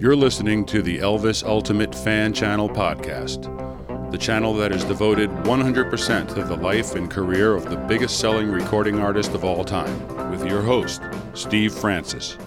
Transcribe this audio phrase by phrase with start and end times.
[0.00, 3.42] You're listening to the Elvis Ultimate Fan Channel podcast,
[4.10, 8.50] the channel that is devoted 100% to the life and career of the biggest selling
[8.50, 11.02] recording artist of all time, with your host,
[11.34, 12.38] Steve Francis.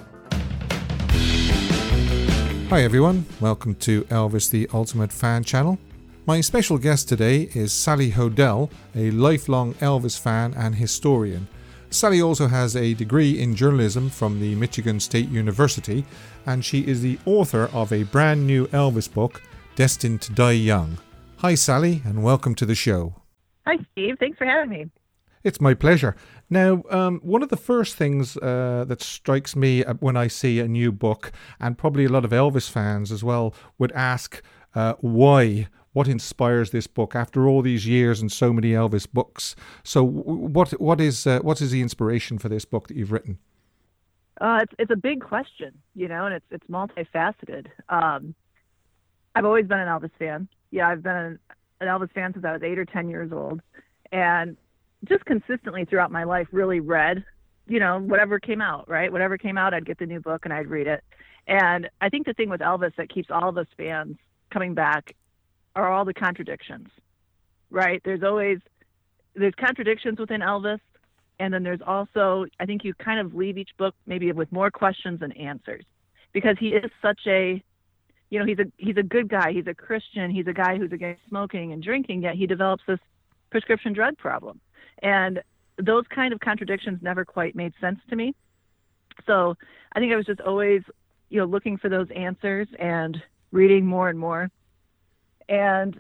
[2.71, 3.27] Hi, everyone.
[3.39, 5.77] Welcome to Elvis the Ultimate Fan Channel.
[6.25, 11.47] My special guest today is Sally Hoedel, a lifelong Elvis fan and historian.
[11.93, 16.03] Sally also has a degree in journalism from the Michigan State University,
[16.47, 19.43] and she is the author of a brand new Elvis book,
[19.75, 20.97] Destined to Die Young.
[21.37, 23.21] Hi, Sally, and welcome to the show.
[23.67, 24.15] Hi, Steve.
[24.19, 24.89] Thanks for having me.
[25.43, 26.15] It's my pleasure.
[26.49, 30.59] Now, um, one of the first things uh, that strikes me uh, when I see
[30.59, 34.41] a new book, and probably a lot of Elvis fans as well, would ask
[34.73, 39.55] uh, why what inspires this book after all these years and so many Elvis books.
[39.83, 43.37] So, what what is uh, what is the inspiration for this book that you've written?
[44.41, 47.67] Uh, it's it's a big question, you know, and it's it's multifaceted.
[47.89, 48.35] Um,
[49.35, 50.47] I've always been an Elvis fan.
[50.71, 51.39] Yeah, I've been an,
[51.81, 53.61] Elvis fan since I was eight or ten years old,
[54.11, 54.57] and
[55.05, 57.25] just consistently throughout my life, really read,
[57.67, 58.89] you know, whatever came out.
[58.89, 61.03] Right, whatever came out, I'd get the new book and I'd read it.
[61.45, 64.15] And I think the thing with Elvis that keeps all of us fans
[64.49, 65.13] coming back
[65.75, 66.87] are all the contradictions,
[67.69, 68.01] right?
[68.03, 68.59] There's always
[69.35, 70.79] there's contradictions within Elvis,
[71.39, 74.71] and then there's also I think you kind of leave each book maybe with more
[74.71, 75.83] questions than answers,
[76.31, 77.61] because he is such a
[78.29, 80.91] you know he's a he's a good guy he's a christian he's a guy who's
[80.91, 82.99] against smoking and drinking yet he develops this
[83.51, 84.59] prescription drug problem.
[85.03, 85.41] And
[85.77, 88.33] those kind of contradictions never quite made sense to me.
[89.27, 89.55] So
[89.95, 90.81] i think i was just always
[91.29, 93.21] you know looking for those answers and
[93.51, 94.49] reading more and more
[95.49, 95.99] and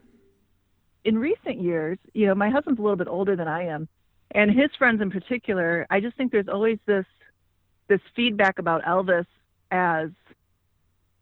[1.03, 3.87] in recent years, you know, my husband's a little bit older than I am,
[4.31, 7.05] and his friends in particular, I just think there's always this
[7.87, 9.25] this feedback about Elvis
[9.69, 10.09] as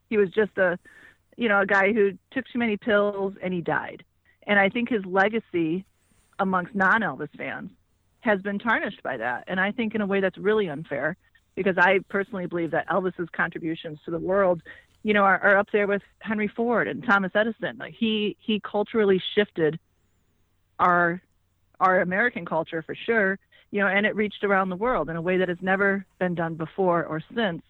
[0.09, 0.77] he was just a
[1.37, 4.03] you know, a guy who took too many pills and he died.
[4.45, 5.85] And I think his legacy
[6.39, 7.71] amongst non-Elvis fans
[8.19, 9.45] has been tarnished by that.
[9.47, 11.17] And I think in a way that's really unfair
[11.55, 14.61] because I personally believe that Elvis's contributions to the world
[15.03, 17.77] you know, are, are up there with Henry Ford and Thomas Edison.
[17.77, 19.79] Like he he culturally shifted
[20.79, 21.21] our
[21.79, 23.39] our American culture for sure,
[23.71, 26.35] you know, and it reached around the world in a way that has never been
[26.35, 27.63] done before or since.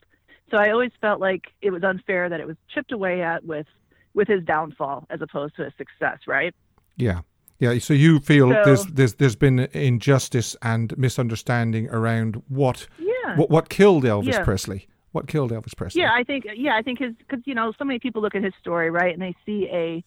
[0.49, 3.67] So I always felt like it was unfair that it was chipped away at with
[4.13, 6.53] with his downfall as opposed to his success, right?
[6.97, 7.21] Yeah.
[7.59, 13.37] Yeah, so you feel so, there's there's there's been injustice and misunderstanding around what yeah.
[13.37, 14.43] what, what killed Elvis yeah.
[14.43, 14.87] Presley.
[15.11, 16.01] What killed Elvis Presley?
[16.01, 18.43] Yeah, I think yeah, I think his because you know so many people look at
[18.43, 20.03] his story right, and they see a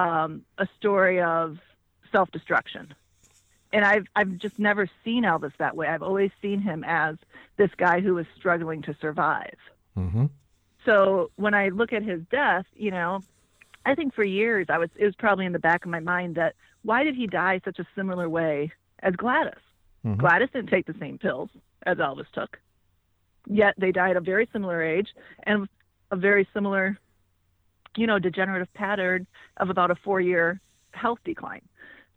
[0.00, 1.58] um, a story of
[2.12, 2.94] self destruction,
[3.72, 5.88] and I've I've just never seen Elvis that way.
[5.88, 7.16] I've always seen him as
[7.56, 9.56] this guy who was struggling to survive.
[9.96, 10.26] Mm-hmm.
[10.84, 13.20] So when I look at his death, you know,
[13.84, 16.36] I think for years I was it was probably in the back of my mind
[16.36, 19.54] that why did he die such a similar way as Gladys?
[20.04, 20.20] Mm-hmm.
[20.20, 21.50] Gladys didn't take the same pills
[21.86, 22.58] as Elvis took
[23.46, 25.08] yet they died a very similar age
[25.42, 25.68] and
[26.10, 26.98] a very similar,
[27.96, 29.26] you know, degenerative pattern
[29.58, 30.60] of about a four year
[30.92, 31.62] health decline.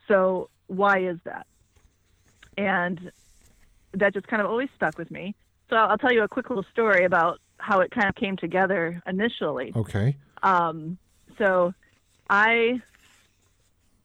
[0.08, 1.48] So, why is that?
[2.58, 3.12] And
[3.94, 5.36] that just kind of always stuck with me.
[5.70, 9.02] So, I'll tell you a quick little story about how it kind of came together
[9.06, 9.74] initially.
[9.76, 10.16] Okay.
[10.44, 10.98] Um,
[11.38, 11.74] so,
[12.30, 12.82] I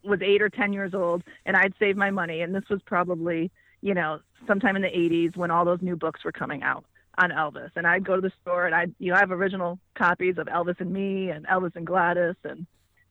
[0.05, 2.41] was eight or 10 years old and I'd saved my money.
[2.41, 4.19] And this was probably, you know,
[4.49, 6.85] sometime in the 80s when all those new books were coming out
[7.19, 7.71] on Elvis.
[7.77, 10.47] And I'd go to the store and I'd, you know, I have original copies of
[10.47, 12.67] Elvis and Me and Elvis and Gladys and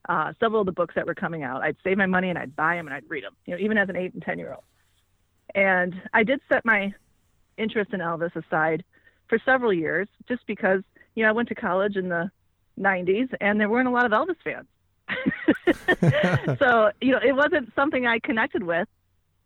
[0.10, 1.62] uh, several of the books that were coming out.
[1.62, 3.78] I'd save my money and I'd buy them and I'd read them, you know, even
[3.78, 4.64] as an eight and 10 year old.
[5.54, 6.94] And I did set my
[7.58, 8.84] interest in Elvis aside
[9.28, 10.82] for several years just because,
[11.16, 12.32] you know, I went to college in the
[12.80, 14.68] 90s and there weren't a lot of Elvis fans.
[16.60, 18.88] so, you know, it wasn't something I connected with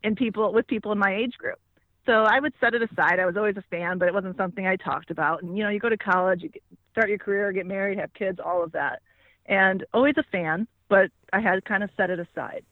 [0.02, 1.58] in people with people in my age group
[2.06, 3.18] so I would set it aside.
[3.18, 5.42] I was always a fan, but it wasn't something I talked about.
[5.42, 6.50] And you know, you go to college, you
[6.92, 9.02] start your career, get married, have kids, all of that,
[9.46, 12.64] and always a fan, but I had kind of set it aside.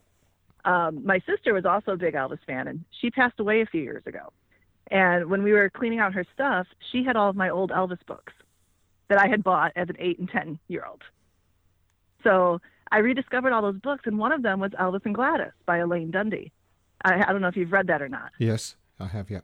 [0.63, 3.81] Um, my sister was also a big Elvis fan, and she passed away a few
[3.83, 4.33] years ago.
[4.89, 8.03] And when we were cleaning out her stuff, she had all of my old Elvis
[8.07, 8.33] books
[9.09, 11.01] that I had bought as an eight and ten year old.
[12.23, 12.59] So
[12.91, 16.11] I rediscovered all those books, and one of them was Elvis and Gladys by Elaine
[16.11, 16.51] Dundy.
[17.03, 18.31] I, I don't know if you've read that or not.
[18.39, 18.75] Yes.
[18.99, 19.43] I have, yet.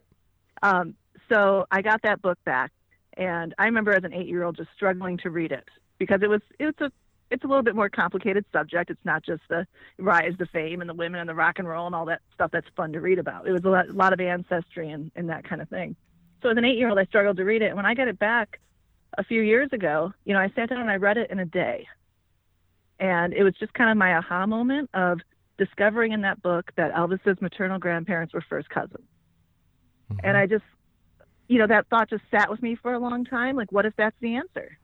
[0.64, 0.96] Um,
[1.30, 2.72] so I got that book back,
[3.18, 5.68] and I remember as an eight-year-old just struggling to read it
[5.98, 6.92] because it was it's a
[7.30, 8.90] it's a little bit more complicated subject.
[8.90, 9.66] It's not just the
[9.98, 12.52] rise to fame and the women and the rock and roll and all that stuff
[12.52, 13.48] that's fun to read about.
[13.48, 15.96] It was a lot, a lot of ancestry and, and that kind of thing.
[16.42, 17.68] So as an eight-year-old, I struggled to read it.
[17.68, 18.60] And when I got it back,
[19.18, 21.46] a few years ago, you know, I sat down and I read it in a
[21.46, 21.88] day.
[23.00, 25.20] And it was just kind of my aha moment of
[25.58, 29.08] discovering in that book that Elvis's maternal grandparents were first cousins.
[30.12, 30.28] Mm-hmm.
[30.28, 30.64] And I just,
[31.48, 33.56] you know, that thought just sat with me for a long time.
[33.56, 34.78] Like, what if that's the answer?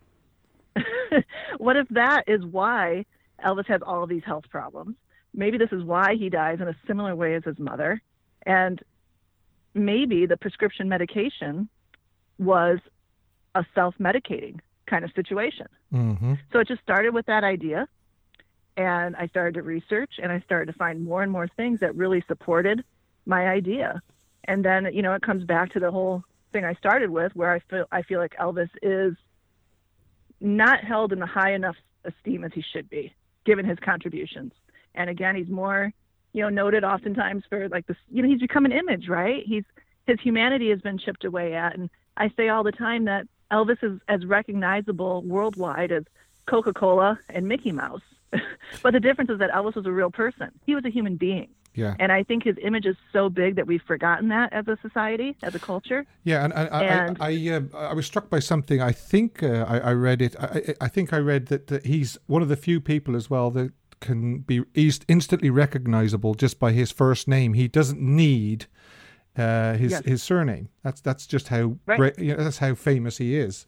[1.58, 3.06] what if that is why
[3.46, 4.96] Elvis has all of these health problems?
[5.34, 8.02] Maybe this is why he dies in a similar way as his mother.
[8.46, 8.82] And
[9.74, 11.70] maybe the prescription medication
[12.40, 12.80] was
[13.56, 15.68] a self medicating kind of situation.
[15.94, 16.34] Mm-hmm.
[16.52, 17.88] So it just started with that idea.
[18.76, 21.96] And I started to research and I started to find more and more things that
[21.96, 22.84] really supported
[23.26, 24.02] my idea.
[24.48, 26.24] And then, you know, it comes back to the whole
[26.54, 29.16] thing I started with where I feel I feel like Elvis is
[30.40, 33.14] not held in the high enough esteem as he should be,
[33.46, 34.54] given his contributions.
[34.96, 35.92] And again, he's more,
[36.34, 39.44] you know, noted oftentimes for like this, you know, he's become an image, right?
[39.46, 39.64] He's
[40.06, 41.76] his humanity has been chipped away at.
[41.76, 46.04] And I say all the time that Elvis is as recognizable worldwide as
[46.46, 48.02] Coca Cola and Mickey Mouse.
[48.82, 50.52] but the difference is that Elvis was a real person.
[50.66, 51.50] He was a human being.
[51.78, 51.94] Yeah.
[52.00, 55.38] And I think his image is so big that we've forgotten that as a society,
[55.44, 56.08] as a culture.
[56.24, 56.70] Yeah, and, and
[57.20, 58.82] I I, I, uh, I, was struck by something.
[58.82, 60.36] I think uh, I, I, read it.
[60.40, 63.52] I, I think I read that, that he's one of the few people as well
[63.52, 67.54] that can be instantly recognizable just by his first name.
[67.54, 68.66] He doesn't need
[69.38, 70.06] uh, his yes.
[70.06, 70.70] his surname.
[70.84, 72.00] That's that's just how right.
[72.00, 73.68] great, you know, that's how famous he is.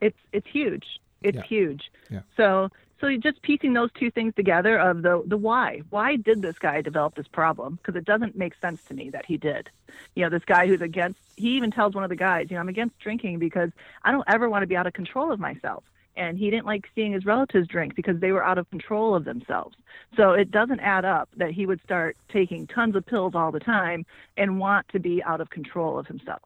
[0.00, 0.86] It's it's huge.
[1.22, 1.42] It's yeah.
[1.44, 1.82] huge.
[2.10, 2.20] Yeah.
[2.36, 2.68] So
[3.00, 5.82] so just piecing those two things together of the the why.
[5.90, 7.76] Why did this guy develop this problem?
[7.76, 9.70] Because it doesn't make sense to me that he did.
[10.14, 11.18] You know, this guy who's against.
[11.36, 13.70] He even tells one of the guys, you know, I'm against drinking because
[14.04, 15.84] I don't ever want to be out of control of myself
[16.16, 19.24] and he didn't like seeing his relatives drink because they were out of control of
[19.24, 19.76] themselves.
[20.16, 23.60] So it doesn't add up that he would start taking tons of pills all the
[23.60, 24.04] time
[24.36, 26.42] and want to be out of control of himself.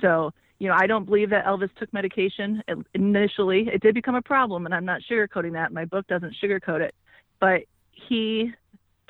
[0.00, 2.62] So, you know, I don't believe that Elvis took medication
[2.94, 3.68] initially.
[3.72, 5.72] It did become a problem, and I'm not sugarcoating that.
[5.72, 6.94] My book doesn't sugarcoat it.
[7.40, 8.52] But he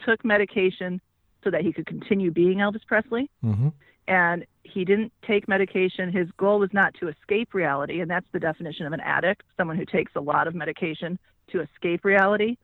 [0.05, 1.01] took medication
[1.45, 3.31] so that he could continue being Elvis Presley.
[3.45, 3.69] Mm-hmm
[4.09, 6.13] and he didn't take medication.
[6.13, 9.77] His goal was not to escape reality, and that's the definition of an addict someone
[9.77, 11.19] who takes a lot of medication
[11.51, 12.57] to escape reality.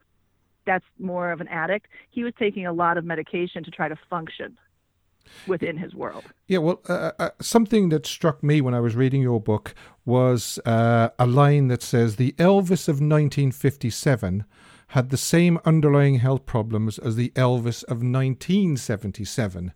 [0.66, 1.88] That's more of an addict.
[2.10, 4.56] He was taking a lot of medication to try to function
[5.46, 6.24] within his world.
[6.46, 9.74] Yeah, well, uh, uh, uh something that struck me when I was reading your book
[10.04, 14.44] was uh, a line that says, The Elvis of 1957
[14.88, 19.72] had the same underlying health problems as the Elvis of 1977.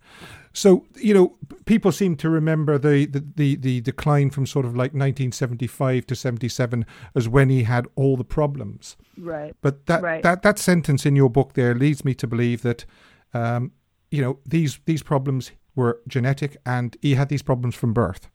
[0.53, 4.73] So, you know, people seem to remember the, the, the, the, decline from sort of
[4.73, 6.85] like 1975 to 77
[7.15, 8.97] as when he had all the problems.
[9.17, 9.57] Right.
[9.63, 10.23] But that, right.
[10.23, 12.85] that, that sentence in your book there leads me to believe that,
[13.33, 13.73] um,
[14.11, 18.29] you know, these, these problems were genetic and he had these problems from birth.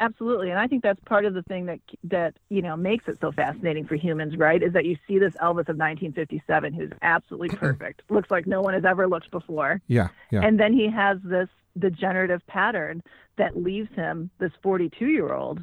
[0.00, 3.18] Absolutely, and I think that's part of the thing that that you know makes it
[3.20, 4.62] so fascinating for humans, right?
[4.62, 8.72] Is that you see this Elvis of 1957 who's absolutely perfect, looks like no one
[8.72, 9.82] has ever looked before.
[9.88, 10.40] Yeah, yeah.
[10.40, 13.02] And then he has this degenerative pattern
[13.36, 15.62] that leaves him this 42 year old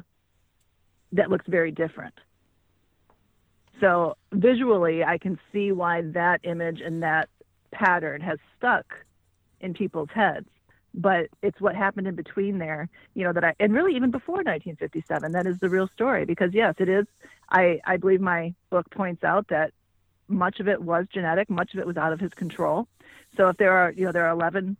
[1.10, 2.14] that looks very different.
[3.80, 7.28] So visually, I can see why that image and that
[7.70, 8.94] pattern has stuck
[9.60, 10.48] in people's heads
[10.94, 14.36] but it's what happened in between there, you know, that I, and really even before
[14.36, 16.24] 1957, that is the real story.
[16.24, 17.06] Because yes, it is.
[17.50, 19.72] I, I believe my book points out that
[20.28, 22.88] much of it was genetic, much of it was out of his control.
[23.36, 24.76] So if there are, you know, there are 11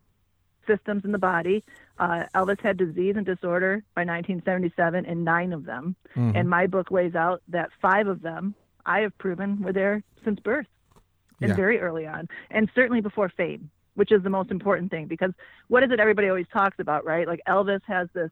[0.67, 1.65] systems in the body.
[1.99, 5.97] Uh, Elvis had disease and disorder by 1977 in nine of them.
[6.17, 6.37] Mm-hmm.
[6.37, 8.55] And my book lays out that five of them
[8.85, 10.67] I have proven were there since birth
[11.41, 11.57] and yeah.
[11.57, 15.33] very early on, and certainly before fame which is the most important thing because
[15.67, 17.27] what is it everybody always talks about, right?
[17.27, 18.31] Like Elvis has this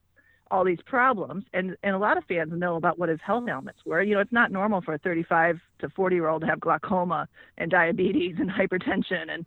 [0.48, 3.80] all these problems and and a lot of fans know about what his health ailments
[3.84, 4.00] were.
[4.00, 7.28] You know, it's not normal for a 35 to 40 year old to have glaucoma
[7.58, 9.44] and diabetes and hypertension and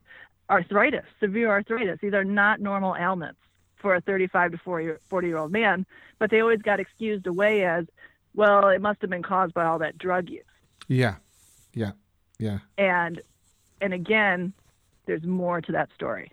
[0.49, 1.99] arthritis, severe arthritis.
[2.01, 3.39] These are not normal ailments
[3.77, 5.85] for a 35 to 40 year old man,
[6.19, 7.85] but they always got excused away as,
[8.35, 10.43] well, it must have been caused by all that drug use.
[10.89, 11.15] Yeah.
[11.73, 11.91] Yeah.
[12.39, 12.59] Yeah.
[12.77, 13.21] And
[13.81, 14.53] and again,
[15.05, 16.31] there's more to that story,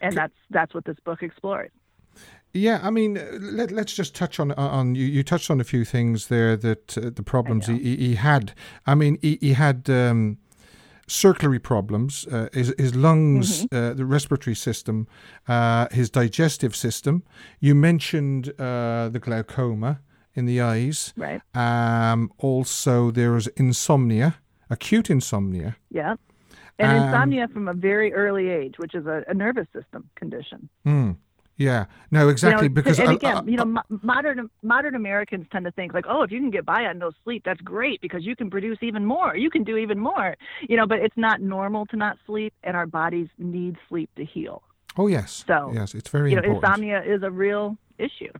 [0.00, 1.70] and that's that's what this book explores.
[2.52, 5.06] Yeah, I mean, let, us just touch on on you.
[5.06, 8.54] You touched on a few things there that uh, the problems he, he had.
[8.86, 10.38] I mean, he, he had um,
[11.06, 13.76] circulatory problems, uh, his, his lungs, mm-hmm.
[13.76, 15.06] uh, the respiratory system,
[15.46, 17.22] uh, his digestive system.
[17.60, 20.00] You mentioned uh, the glaucoma
[20.34, 21.12] in the eyes.
[21.16, 21.40] Right.
[21.54, 24.36] Um, also, there was insomnia,
[24.68, 25.76] acute insomnia.
[25.90, 26.16] Yeah
[26.80, 30.68] and um, insomnia from a very early age, which is a, a nervous system condition.
[30.86, 31.16] Mm,
[31.56, 32.64] Yeah, no, exactly.
[32.64, 35.72] You know, because and I- again, I- you know, mo- modern modern Americans tend to
[35.72, 38.34] think like, oh, if you can get by on no sleep, that's great because you
[38.34, 40.36] can produce even more, you can do even more,
[40.68, 40.86] you know.
[40.86, 44.62] But it's not normal to not sleep, and our bodies need sleep to heal.
[44.96, 46.64] oh yes, So, yes, it's very you know, important.
[46.64, 48.32] insomnia is a real issue.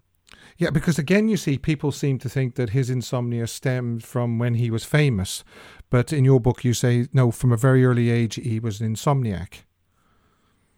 [0.56, 4.54] Yeah, because again, you see, people seem to think that his insomnia stemmed from when
[4.54, 5.44] he was famous,
[5.90, 8.94] but in your book, you say no, from a very early age, he was an
[8.94, 9.62] insomniac.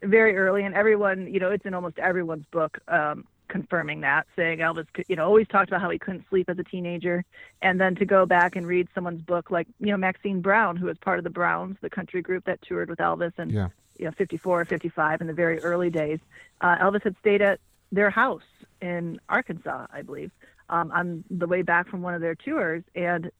[0.01, 4.59] very early, and everyone, you know, it's in almost everyone's book um, confirming that, saying
[4.59, 7.23] Elvis, could, you know, always talked about how he couldn't sleep as a teenager,
[7.61, 10.87] and then to go back and read someone's book like, you know, Maxine Brown, who
[10.87, 13.69] was part of the Browns, the country group that toured with Elvis, and Yeah.
[13.97, 16.19] you know, 54 or 55 in the very early days.
[16.59, 17.59] Uh, Elvis had stayed at
[17.91, 18.41] their house
[18.81, 20.31] in Arkansas, I believe,
[20.69, 23.31] um, on the way back from one of their tours, and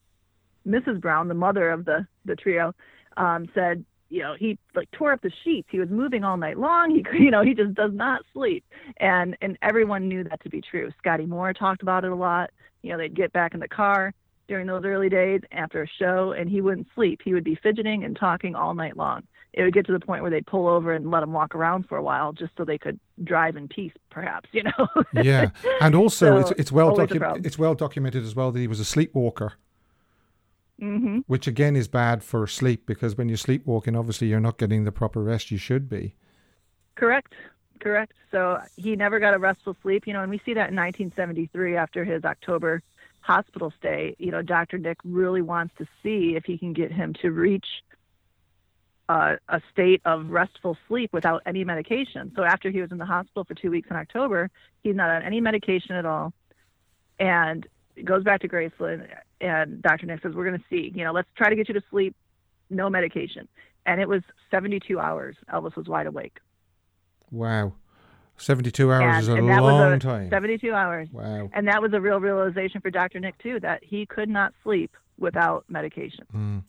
[0.67, 1.01] Mrs.
[1.01, 2.74] Brown, the mother of the the trio,
[3.17, 5.67] um, said, you know, he like tore up the sheets.
[5.72, 6.91] He was moving all night long.
[6.91, 8.63] He, you know, he just does not sleep,
[8.98, 10.91] and and everyone knew that to be true.
[11.00, 12.51] Scotty Moore talked about it a lot.
[12.82, 14.13] You know, they'd get back in the car
[14.48, 17.22] during those early days after a show, and he wouldn't sleep.
[17.24, 19.24] He would be fidgeting and talking all night long.
[19.53, 21.88] It would get to the point where they'd pull over and let him walk around
[21.88, 24.50] for a while, just so they could drive in peace, perhaps.
[24.51, 24.88] You know.
[25.24, 28.79] Yeah, and also So, it's well docu- it's well documented as well that he was
[28.79, 29.53] a sleepwalker,
[30.84, 34.84] hmm which again is bad for sleep because when you're sleepwalking, obviously you're not getting
[34.84, 36.16] the proper rest you should be.
[36.96, 37.34] Correct.
[37.80, 38.13] Correct.
[38.32, 41.78] So he never got a restful sleep, you know, and we see that in 1973
[41.78, 42.82] after his October
[43.22, 44.16] hospital stay.
[44.20, 44.78] You know, Dr.
[44.78, 47.66] Nick really wants to see if he can get him to reach
[49.10, 52.32] uh, a state of restful sleep without any medication.
[52.36, 54.50] So after he was in the hospital for two weeks in October,
[54.82, 56.34] he's not on any medication at all,
[57.20, 57.68] and
[58.04, 59.08] goes back to Graceland.
[59.44, 60.06] And Dr.
[60.06, 60.92] Nick says, "We're going to see.
[60.96, 62.16] You know, let's try to get you to sleep,
[62.70, 63.48] no medication."
[63.86, 65.36] And it was 72 hours.
[65.54, 66.40] Elvis was wide awake.
[67.30, 67.74] Wow,
[68.38, 70.30] seventy-two hours and, is a and that long was a time.
[70.30, 71.10] 72 hours.
[71.12, 71.50] Wow.
[71.52, 73.20] And that was a real realization for Dr.
[73.20, 76.26] Nick too that he could not sleep without medication.
[76.34, 76.64] Mm.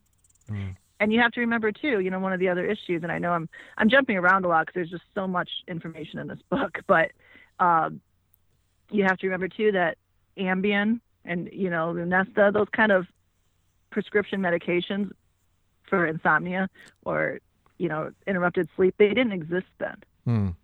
[0.50, 0.76] Mm.
[1.00, 3.18] And you have to remember too, you know, one of the other issues, and I
[3.18, 6.40] know I'm I'm jumping around a lot because there's just so much information in this
[6.50, 7.12] book, but
[7.60, 8.00] um,
[8.90, 9.98] you have to remember too that
[10.38, 13.06] Ambien and you know Lunesta, those kind of
[13.90, 15.10] prescription medications
[15.88, 16.68] for insomnia
[17.04, 17.38] or
[17.78, 19.96] you know interrupted sleep, they didn't exist then.
[20.26, 20.56] Mm.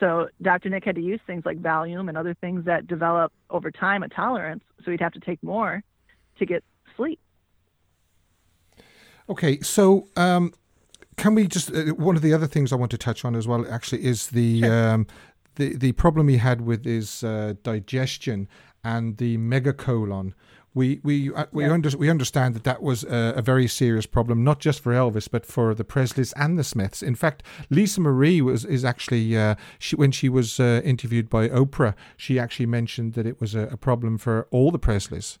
[0.00, 0.68] So Dr.
[0.68, 4.08] Nick had to use things like Valium and other things that develop over time a
[4.08, 4.64] tolerance.
[4.84, 5.84] So he'd have to take more
[6.38, 6.64] to get
[6.96, 7.20] sleep.
[9.28, 10.52] Okay, so um,
[11.16, 13.46] can we just uh, one of the other things I want to touch on as
[13.46, 15.06] well actually is the um,
[15.54, 18.48] the the problem he had with his uh, digestion
[18.84, 20.32] and the megacolon.
[20.74, 21.72] We we uh, we Yeah.
[21.72, 25.28] under, we understand that that was a, a very serious problem, not just for Elvis,
[25.30, 27.02] but for the Presleys and the Smiths.
[27.02, 31.48] In fact, Lisa Marie was is actually uh, she when she was uh, interviewed by
[31.48, 35.38] Oprah, she actually mentioned that it was a, a problem for all the Presleys.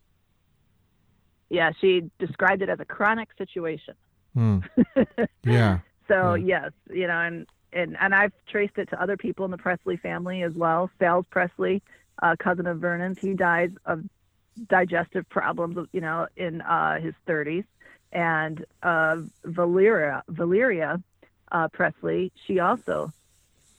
[1.48, 3.94] Yeah, she described it as a chronic situation.
[4.34, 4.58] Hmm.
[5.44, 5.78] Yeah.
[6.08, 6.64] So Yeah.
[6.64, 9.96] yes, you know, and, and and I've traced it to other people in the Presley
[9.96, 10.90] family as well.
[10.98, 11.82] Sales Presley,
[12.22, 14.04] uh, cousin of Vernon's, he died of
[14.68, 17.64] digestive problems, you know, in uh, his 30s.
[18.12, 21.02] And uh, Valeria Valeria
[21.50, 23.12] uh, Presley, she also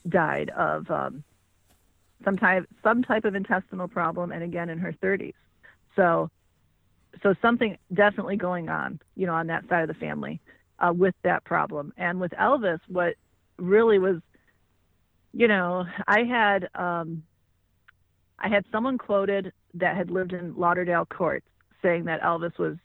[0.08, 1.24] died of um,
[2.24, 5.34] some type some type of intestinal problem, and again in her 30s.
[5.94, 6.30] So
[7.22, 10.40] so something definitely going on, you know, on that side of the family
[10.78, 11.92] uh, with that problem.
[11.96, 13.14] And with Elvis, what
[13.56, 14.20] really was,
[15.32, 17.22] you know, I had um,
[18.38, 21.46] I had someone quoted that had lived in Lauderdale courts
[21.82, 22.76] saying that Elvis was,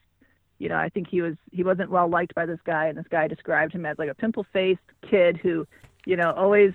[0.57, 3.07] you know, I think he was he wasn't well liked by this guy, and this
[3.09, 5.67] guy described him as like a pimple faced kid who,
[6.05, 6.73] you know, always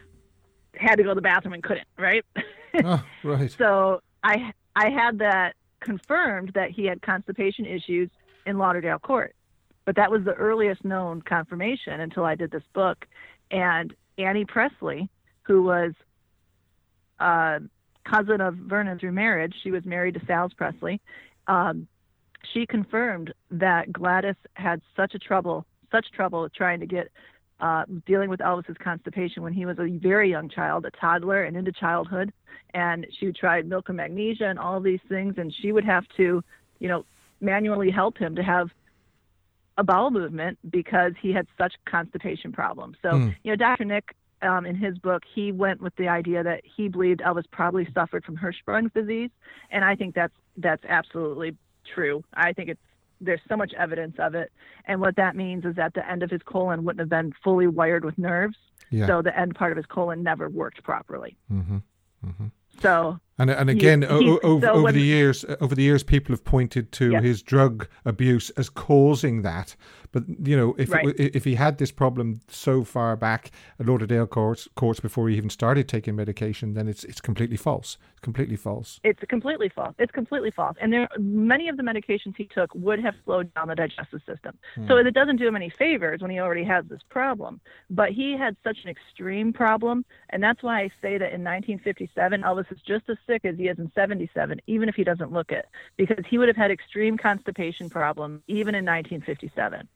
[0.76, 2.24] had to go to the bathroom and couldn't, right?
[2.84, 3.50] oh, right.
[3.50, 8.10] So I I had that confirmed that he had constipation issues
[8.46, 9.34] in Lauderdale court,
[9.84, 13.06] but that was the earliest known confirmation until I did this book.
[13.50, 15.08] And Annie Presley,
[15.42, 15.92] who was
[17.20, 17.60] a
[18.04, 21.00] cousin of Vernon through marriage, she was married to Sales Presley.
[21.46, 21.86] Um,
[22.52, 27.10] she confirmed that Gladys had such a trouble, such trouble trying to get
[27.60, 31.56] uh, dealing with Elvis's constipation when he was a very young child, a toddler, and
[31.56, 32.32] into childhood.
[32.74, 36.42] And she tried milk and magnesia and all these things, and she would have to,
[36.80, 37.06] you know,
[37.40, 38.68] manually help him to have
[39.78, 42.96] a bowel movement because he had such constipation problems.
[43.02, 43.34] So, Mm.
[43.42, 43.84] you know, Dr.
[43.84, 47.88] Nick, um, in his book, he went with the idea that he believed Elvis probably
[47.94, 49.30] suffered from Hirschsprung's disease,
[49.70, 51.56] and I think that's that's absolutely
[51.94, 52.22] true.
[52.34, 52.80] I think it's
[53.20, 54.52] there's so much evidence of it,
[54.86, 57.66] and what that means is that the end of his colon wouldn't have been fully
[57.66, 58.56] wired with nerves,
[58.90, 59.06] Yeah.
[59.06, 61.36] so the end part of his colon never worked properly.
[61.48, 61.78] hmm
[62.24, 62.46] Mm-hmm.
[62.80, 66.92] So and and again, over, so over the years, over the years, people have pointed
[66.92, 67.22] to yes.
[67.22, 69.74] his drug abuse as causing that.
[70.14, 71.08] But you know, if right.
[71.18, 73.50] it, if he had this problem so far back
[73.80, 77.98] at Lauderdale courts, courts before he even started taking medication, then it's it's completely false.
[78.12, 79.00] It's completely false.
[79.02, 79.92] It's completely false.
[79.98, 80.76] It's completely false.
[80.80, 84.56] And there, many of the medications he took would have slowed down the digestive system.
[84.76, 84.86] Hmm.
[84.86, 87.60] So it doesn't do him any favors when he already has this problem.
[87.90, 92.42] But he had such an extreme problem, and that's why I say that in 1957,
[92.42, 95.52] Elvis is just as sick as he is in 77, even if he doesn't look
[95.52, 95.66] it,
[95.96, 99.88] because he would have had extreme constipation problems even in 1957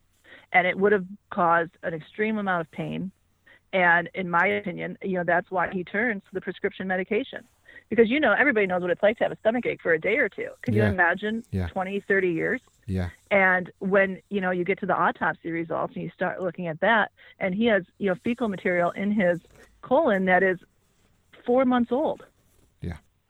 [0.53, 3.11] and it would have caused an extreme amount of pain.
[3.73, 7.45] And in my opinion, you know, that's why he turns to the prescription medication.
[7.91, 10.01] Because, you know, everybody knows what it's like to have a stomach ache for a
[10.01, 10.49] day or two.
[10.63, 10.87] Can yeah.
[10.87, 11.69] you imagine yeah.
[11.69, 12.61] 20, 30 years?
[12.87, 13.11] Yeah.
[13.31, 16.81] And when, you know, you get to the autopsy results and you start looking at
[16.81, 19.41] that, and he has, you know, fecal material in his
[19.81, 20.59] colon that is
[21.47, 22.25] four months old.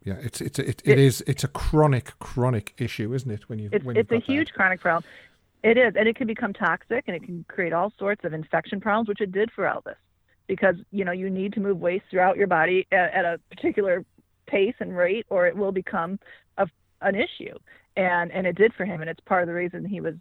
[0.09, 0.17] Yeah.
[0.21, 3.49] It's it's it, it, it is it's a chronic chronic issue, isn't it?
[3.49, 5.05] When you it's, when it's a huge chronic problem.
[5.63, 8.81] It is, and it can become toxic, and it can create all sorts of infection
[8.81, 9.97] problems, which it did for Elvis,
[10.47, 14.05] because you know you need to move waste throughout your body at, at a particular
[14.47, 16.19] pace and rate, or it will become
[16.57, 16.69] a,
[17.03, 17.59] an issue,
[17.97, 20.15] and and it did for him, and it's part of the reason he was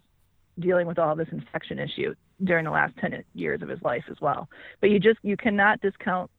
[0.58, 4.20] dealing with all this infection issue during the last 10 years of his life as
[4.20, 4.48] well.
[4.80, 6.30] But you just you cannot discount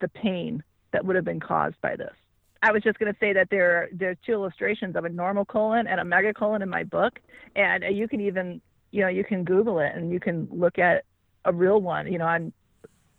[0.00, 2.14] the pain that would have been caused by this.
[2.62, 5.86] I was just going to say that there there's two illustrations of a normal colon
[5.86, 7.18] and a megacolon in my book,
[7.56, 10.78] and uh, you can even you know you can Google it and you can look
[10.78, 11.04] at
[11.46, 12.52] a real one you know on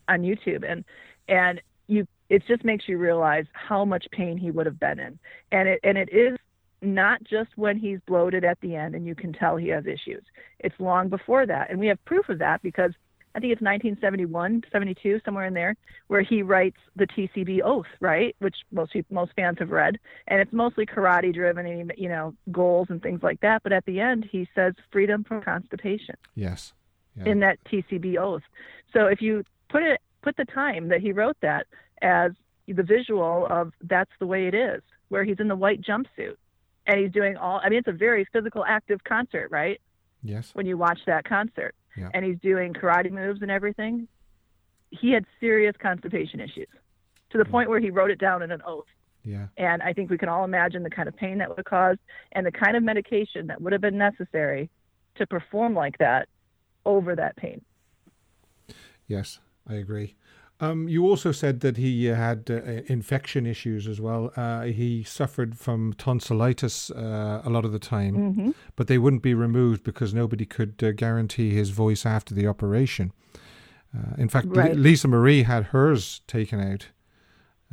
[0.07, 0.83] on YouTube and
[1.27, 5.19] and you it just makes you realize how much pain he would have been in,
[5.51, 6.37] and it and it is
[6.83, 10.23] not just when he's bloated at the end and you can tell he has issues.
[10.59, 12.91] It's long before that, and we have proof of that because
[13.33, 15.75] I think it's 1971, 72, somewhere in there,
[16.07, 18.35] where he writes the TCB oath, right?
[18.39, 22.87] Which most most fans have read, and it's mostly karate driven, and you know goals
[22.89, 23.63] and things like that.
[23.63, 26.15] But at the end, he says freedom from constipation.
[26.35, 26.73] Yes.
[27.15, 27.25] Yeah.
[27.25, 28.43] In that TCB oath.
[28.93, 31.67] So if you put it put the time that he wrote that
[32.01, 32.31] as
[32.67, 36.35] the visual of that's the way it is, where he's in the white jumpsuit
[36.85, 37.61] and he's doing all.
[37.63, 39.79] I mean, it's a very physical, active concert, right?
[40.23, 40.51] Yes.
[40.53, 42.09] When you watch that concert yeah.
[42.13, 44.07] and he's doing karate moves and everything,
[44.89, 46.67] he had serious constipation issues
[47.31, 47.51] to the yeah.
[47.51, 48.85] point where he wrote it down in an oath.
[49.23, 49.47] Yeah.
[49.57, 51.99] And I think we can all imagine the kind of pain that would have caused
[52.31, 54.69] and the kind of medication that would have been necessary
[55.15, 56.27] to perform like that
[56.85, 57.61] over that pain.
[59.07, 60.15] Yes, I agree.
[60.61, 64.31] Um, you also said that he uh, had uh, infection issues as well.
[64.37, 68.51] Uh, he suffered from tonsillitis uh, a lot of the time, mm-hmm.
[68.75, 73.11] but they wouldn't be removed because nobody could uh, guarantee his voice after the operation.
[73.97, 74.71] Uh, in fact, right.
[74.71, 76.89] L- Lisa Marie had hers taken out.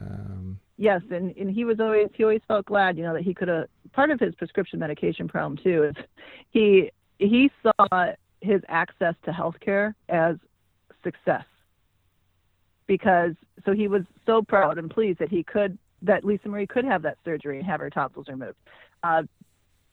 [0.00, 3.34] Um, yes, and, and he was always he always felt glad, you know, that he
[3.34, 3.68] could have.
[3.92, 6.04] Part of his prescription medication problem too is
[6.50, 10.36] he he saw his access to healthcare as
[11.02, 11.44] success
[12.88, 16.84] because so he was so proud and pleased that he could that Lisa Marie could
[16.84, 18.56] have that surgery and have her tonsils removed.
[19.02, 19.22] Uh,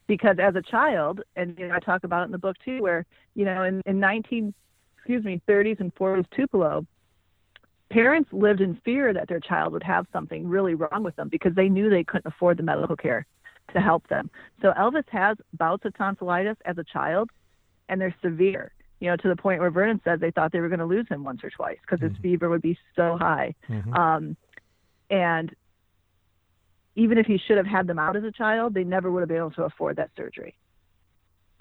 [0.07, 2.81] because as a child, and you know, I talk about it in the book too,
[2.81, 3.05] where
[3.35, 4.53] you know in, in 19
[4.97, 6.85] excuse me 30s and 40s Tupelo,
[7.91, 11.53] parents lived in fear that their child would have something really wrong with them because
[11.53, 13.27] they knew they couldn't afford the medical care
[13.73, 14.31] to help them.
[14.61, 17.29] So Elvis has bouts of tonsillitis as a child,
[17.89, 20.69] and they're severe you know, to the point where Vernon said they thought they were
[20.69, 22.15] going to lose him once or twice because mm-hmm.
[22.15, 23.53] his fever would be so high.
[23.69, 23.93] Mm-hmm.
[23.93, 24.37] Um,
[25.09, 25.53] and
[26.95, 29.29] even if he should have had them out as a child, they never would have
[29.29, 30.55] been able to afford that surgery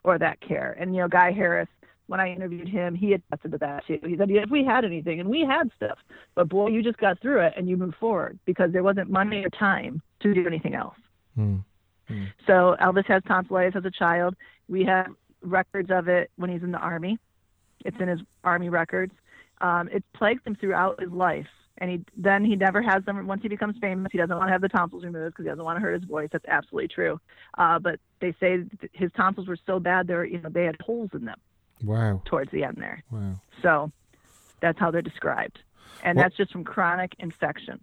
[0.04, 0.76] or that care.
[0.78, 1.68] And, you know, Guy Harris,
[2.06, 3.98] when I interviewed him, he attested to that too.
[4.04, 5.98] He said, if we had anything, and we had stuff,
[6.34, 9.44] but boy, you just got through it and you moved forward because there wasn't money
[9.44, 10.96] or time to do anything else.
[11.38, 12.24] Mm-hmm.
[12.46, 14.36] So Elvis has tonsillitis as a child.
[14.68, 15.06] We have
[15.44, 17.18] records of it when he's in the army.
[17.84, 19.12] It's in his army records.
[19.60, 21.46] Um, it plagues him throughout his life,
[21.78, 23.26] and he then he never has them.
[23.26, 25.64] Once he becomes famous, he doesn't want to have the tonsils removed because he doesn't
[25.64, 26.28] want to hurt his voice.
[26.32, 27.20] That's absolutely true.
[27.56, 31.10] Uh, but they say his tonsils were so bad, they you know they had holes
[31.12, 31.38] in them.
[31.82, 32.22] Wow.
[32.24, 33.02] Towards the end there.
[33.10, 33.34] Wow.
[33.62, 33.92] So
[34.60, 35.58] that's how they're described,
[36.02, 37.80] and that's just from chronic infection.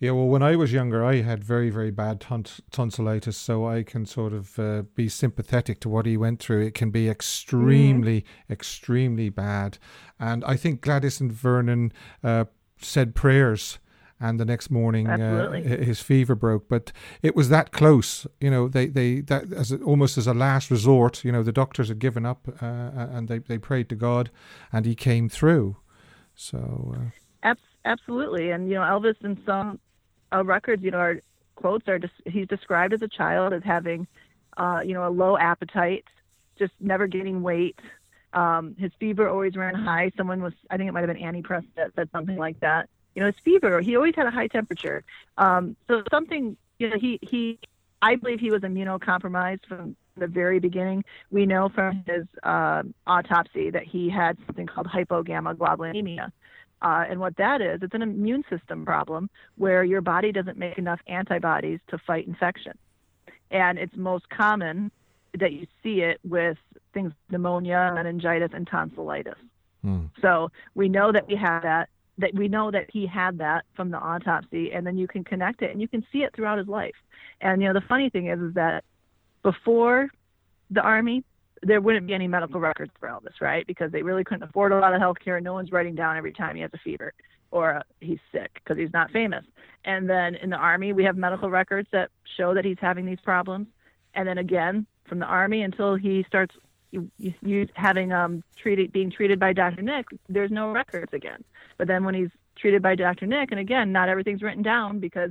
[0.00, 3.84] Yeah, well, when I was younger, I had very, very bad tons- tonsillitis, so I
[3.84, 6.62] can sort of uh, be sympathetic to what he went through.
[6.62, 8.52] It can be extremely, mm.
[8.52, 9.78] extremely bad.
[10.18, 12.46] And I think Gladys and Vernon uh,
[12.78, 13.78] said prayers
[14.20, 18.68] and the next morning uh, his fever broke but it was that close you know
[18.68, 21.98] they they that as a, almost as a last resort you know the doctors had
[21.98, 24.30] given up uh, and they, they prayed to god
[24.72, 25.76] and he came through
[26.34, 27.10] so uh,
[27.84, 29.78] absolutely and you know elvis in some
[30.34, 31.20] uh, records, you know, our
[31.54, 34.06] quotes are just he's described as a child as having,
[34.56, 36.04] uh, you know, a low appetite,
[36.58, 37.78] just never gaining weight.
[38.32, 40.10] Um, his fever always ran high.
[40.16, 42.88] Someone was, I think it might have been Annie Press that said something like that.
[43.14, 45.04] You know, his fever, he always had a high temperature.
[45.38, 47.60] Um, so something, you know, he, he,
[48.02, 51.04] I believe he was immunocompromised from the very beginning.
[51.30, 56.32] We know from his uh, autopsy that he had something called hypogammaglobulinemia.
[56.84, 60.76] Uh, and what that is, it's an immune system problem where your body doesn't make
[60.76, 62.76] enough antibodies to fight infection.
[63.50, 64.90] And it's most common
[65.40, 66.58] that you see it with
[66.92, 69.38] things pneumonia, meningitis, and tonsillitis.
[69.82, 70.10] Mm.
[70.20, 71.88] So we know that we have that.
[72.18, 75.62] That we know that he had that from the autopsy, and then you can connect
[75.62, 76.94] it, and you can see it throughout his life.
[77.40, 78.84] And you know the funny thing is, is that
[79.42, 80.10] before
[80.70, 81.24] the army,
[81.64, 83.66] there wouldn't be any medical records for Elvis, right?
[83.66, 85.40] Because they really couldn't afford a lot of health care.
[85.40, 87.12] No one's writing down every time he has a fever
[87.50, 89.44] or he's sick because he's not famous.
[89.84, 93.20] And then in the army, we have medical records that show that he's having these
[93.20, 93.68] problems.
[94.14, 96.54] And then again, from the army until he starts
[96.90, 99.82] you, you, having um treated being treated by Dr.
[99.82, 101.42] Nick, there's no records again.
[101.76, 103.26] But then when he's treated by Dr.
[103.26, 105.30] Nick, and again, not everything's written down because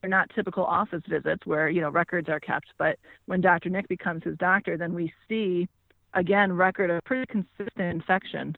[0.00, 2.66] they're not typical office visits where you know records are kept.
[2.78, 3.70] But when Dr.
[3.70, 5.68] Nick becomes his doctor, then we see
[6.14, 8.56] again record of pretty consistent infection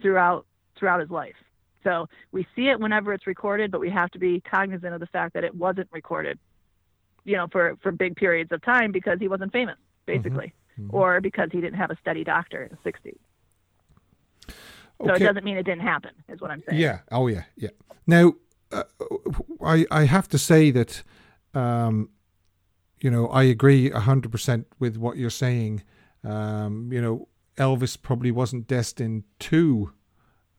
[0.00, 0.46] throughout
[0.78, 1.36] throughout his life.
[1.82, 5.06] So we see it whenever it's recorded, but we have to be cognizant of the
[5.06, 6.38] fact that it wasn't recorded
[7.24, 9.76] you know, for for big periods of time because he wasn't famous,
[10.06, 10.86] basically, mm-hmm.
[10.86, 10.96] Mm-hmm.
[10.96, 13.16] or because he didn't have a steady doctor in the '60s.
[15.00, 15.08] Okay.
[15.08, 16.80] So it doesn't mean it didn't happen, is what I'm saying.
[16.80, 17.00] Yeah.
[17.10, 17.44] Oh, yeah.
[17.56, 17.70] Yeah.
[18.06, 18.34] Now,
[18.70, 18.84] uh,
[19.64, 21.02] I I have to say that,
[21.54, 22.10] um,
[23.00, 25.82] you know, I agree hundred percent with what you're saying.
[26.24, 29.92] Um, you know, Elvis probably wasn't destined to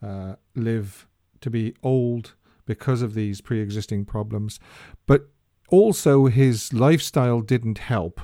[0.01, 1.07] uh, live
[1.41, 4.59] to be old because of these pre-existing problems,
[5.05, 5.29] but
[5.69, 8.21] also his lifestyle didn't help.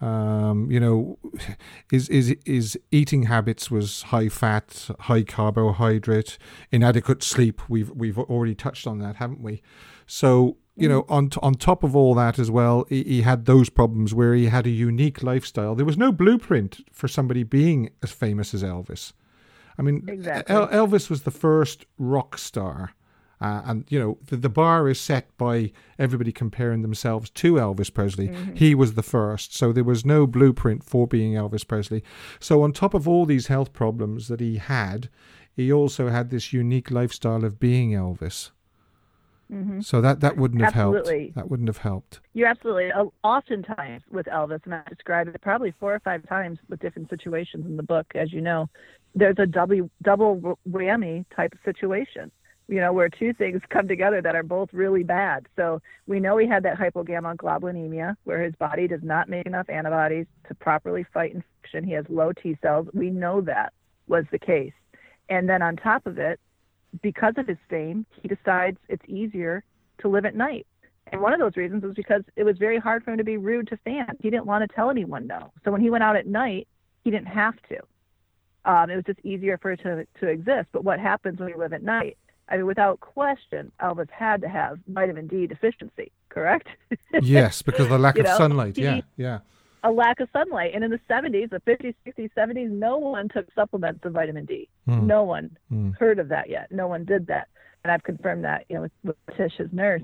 [0.00, 1.18] Um, you know,
[1.90, 6.38] his, his his eating habits was high fat, high carbohydrate,
[6.72, 7.68] inadequate sleep.
[7.68, 9.62] We've we've already touched on that, haven't we?
[10.06, 11.12] So you know, mm-hmm.
[11.12, 14.46] on on top of all that as well, he, he, had those problems where he
[14.46, 15.74] had a unique lifestyle.
[15.74, 19.12] There was no blueprint for somebody being as famous as Elvis.
[19.78, 20.54] I mean, exactly.
[20.54, 22.94] El- Elvis was the first rock star
[23.42, 27.92] uh, and you know the, the, bar is set by everybody comparing themselves to Elvis
[27.92, 28.28] Presley.
[28.28, 28.54] Mm-hmm.
[28.54, 32.04] He was the first, so there was no blueprint for being Elvis Presley.
[32.38, 35.08] So on top of all these health problems that he had,
[35.52, 38.52] he also had this unique lifestyle of being Elvis.
[39.52, 39.80] Mm-hmm.
[39.80, 41.18] So that that wouldn't have absolutely.
[41.18, 41.34] helped.
[41.34, 42.20] That wouldn't have helped.
[42.32, 42.90] You're absolutely.
[43.22, 47.66] Oftentimes with Elvis, and I described it probably four or five times with different situations
[47.66, 48.70] in the book, as you know,
[49.14, 52.30] there's a double double whammy type of situation
[52.68, 55.46] you know, where two things come together that are both really bad.
[55.56, 60.26] So we know he had that hypogammaglobulinemia, where his body does not make enough antibodies
[60.48, 61.84] to properly fight infection.
[61.84, 62.88] He has low T cells.
[62.94, 63.72] We know that
[64.06, 64.72] was the case.
[65.28, 66.40] And then on top of it,
[67.00, 69.64] because of his fame, he decides it's easier
[69.98, 70.66] to live at night.
[71.10, 73.36] And one of those reasons was because it was very hard for him to be
[73.36, 74.18] rude to fans.
[74.20, 75.52] He didn't want to tell anyone no.
[75.64, 76.68] So when he went out at night,
[77.04, 77.78] he didn't have to.
[78.64, 80.68] Um, it was just easier for it to, to exist.
[80.72, 82.16] But what happens when you live at night?
[82.48, 86.68] I mean, without question, Elvis had to have vitamin D deficiency, correct?
[87.22, 88.76] yes, because of the lack of know, sunlight.
[88.76, 89.38] He, yeah, yeah.
[89.84, 90.72] A lack of sunlight.
[90.74, 94.68] And in the 70s, the 50s, 60s, 70s, no one took supplements of vitamin D.
[94.88, 95.04] Mm.
[95.04, 95.96] No one mm.
[95.98, 96.70] heard of that yet.
[96.70, 97.48] No one did that.
[97.82, 100.02] And I've confirmed that, you know, with, with Tish, his nurse.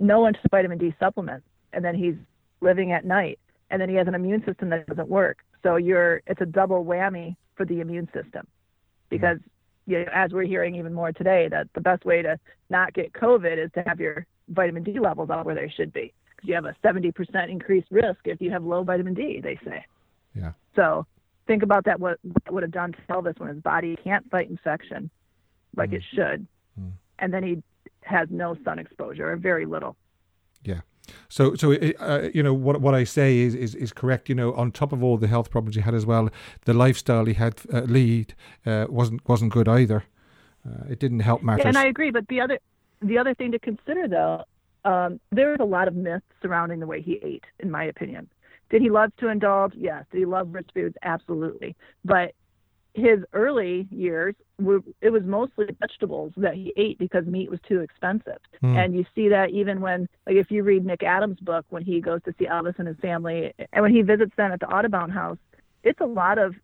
[0.00, 1.46] No one took vitamin D supplements.
[1.72, 2.16] And then he's
[2.60, 3.38] living at night.
[3.70, 5.38] And then he has an immune system that doesn't work.
[5.62, 8.46] So you're, it's a double whammy for the immune system
[9.10, 9.44] because mm
[9.90, 12.38] you know, as we're hearing even more today, that the best way to
[12.68, 16.12] not get COVID is to have your vitamin D levels up where they should be.
[16.42, 19.84] You have a 70% increased risk if you have low vitamin D, they say.
[20.34, 20.52] Yeah.
[20.76, 21.06] So
[21.46, 24.48] think about that, what, what would have done to Elvis when his body can't fight
[24.50, 25.10] infection
[25.76, 25.94] like mm.
[25.94, 26.46] it should.
[26.80, 26.92] Mm.
[27.18, 27.62] And then he
[28.02, 29.96] has no sun exposure or very little.
[30.64, 30.80] Yeah.
[31.28, 34.28] So, so uh, you know what what I say is, is is correct.
[34.28, 36.28] You know, on top of all the health problems he had as well,
[36.66, 40.04] the lifestyle he had uh, lead uh, wasn't wasn't good either.
[40.64, 41.64] Uh, it didn't help matters.
[41.64, 42.10] Yeah, and I agree.
[42.10, 42.58] But the other
[43.02, 44.44] the other thing to consider though,
[44.84, 48.28] um, there is a lot of myths surrounding the way he ate, in my opinion.
[48.70, 49.74] Did he love to indulge?
[49.76, 50.04] Yes.
[50.10, 50.96] Did he love rich foods?
[51.02, 51.76] Absolutely.
[52.04, 52.34] But
[52.94, 57.80] his early years, were, it was mostly vegetables that he ate because meat was too
[57.80, 58.38] expensive.
[58.62, 58.84] Mm.
[58.84, 62.00] And you see that even when, like, if you read Nick Adams' book, when he
[62.00, 65.10] goes to see Elvis and his family, and when he visits them at the Audubon
[65.10, 65.38] House,
[65.82, 66.54] it's a lot of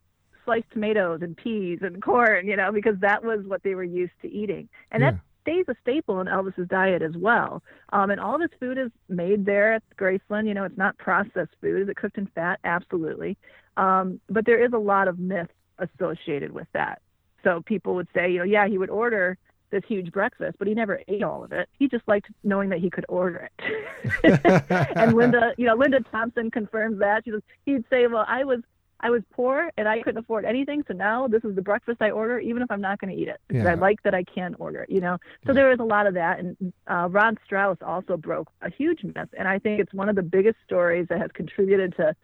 [0.45, 4.13] sliced tomatoes and peas and corn, you know, because that was what they were used
[4.23, 4.69] to eating.
[4.91, 5.13] And yeah.
[5.13, 7.63] that stays a staple in Elvis's diet as well.
[7.93, 10.49] Um, and all of his food is made there at Graceland.
[10.49, 11.83] You know, it's not processed food.
[11.83, 12.59] Is it cooked in fat?
[12.65, 13.37] Absolutely.
[13.77, 17.01] Um, but there is a lot of myth associated with that.
[17.45, 19.39] So people would say, you know, yeah, he would order
[19.71, 21.69] this huge breakfast, but he never ate all of it.
[21.79, 24.41] He just liked knowing that he could order it.
[24.97, 27.25] and Linda, you know, Linda Thompson confirms that.
[27.25, 28.61] She says he'd say, "Well, I was
[29.01, 32.11] I was poor and I couldn't afford anything, so now this is the breakfast I
[32.11, 33.73] order, even if I'm not going to eat it because Yeah.
[33.73, 35.55] I like that I can order it." You know, so Yeah.
[35.55, 39.29] there was a lot of that, and uh, Ron Strauss also broke a huge myth,
[39.39, 42.15] and I think it's one of the biggest stories that has contributed to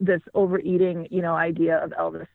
[0.00, 2.26] this overeating, you know, idea of Elvis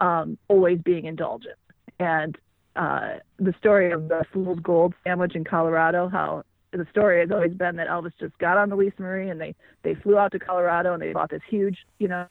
[0.00, 1.56] um, always being indulgent.
[1.98, 2.36] And
[2.76, 7.52] uh, the story of the fool's gold sandwich in Colorado, how the story has always
[7.52, 10.38] been that Elvis just got on the Lisa Marie and they they flew out to
[10.38, 12.26] Colorado and they bought this huge, you know,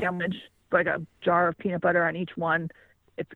[0.00, 0.34] sandwich,
[0.72, 2.70] like a jar of peanut butter on each one.
[3.16, 3.30] It's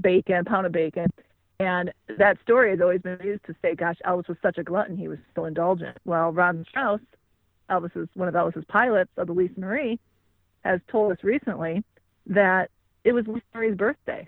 [0.00, 1.10] bacon, a pound of bacon.
[1.58, 4.96] And that story has always been used to say, gosh, Elvis was such a glutton,
[4.96, 5.98] he was so indulgent.
[6.06, 7.00] Well, Ron Strauss,
[7.68, 10.00] Elvis's one of Elvis's pilots of the Lisa Marie,
[10.64, 11.84] has told us recently
[12.26, 12.70] that
[13.04, 14.26] it was Lisa Marie's birthday.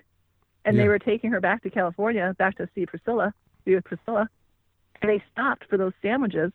[0.65, 0.83] And Yeah.
[0.83, 4.29] they were taking her back to California, back to see Priscilla, be with Priscilla.
[5.01, 6.53] And they stopped for those sandwiches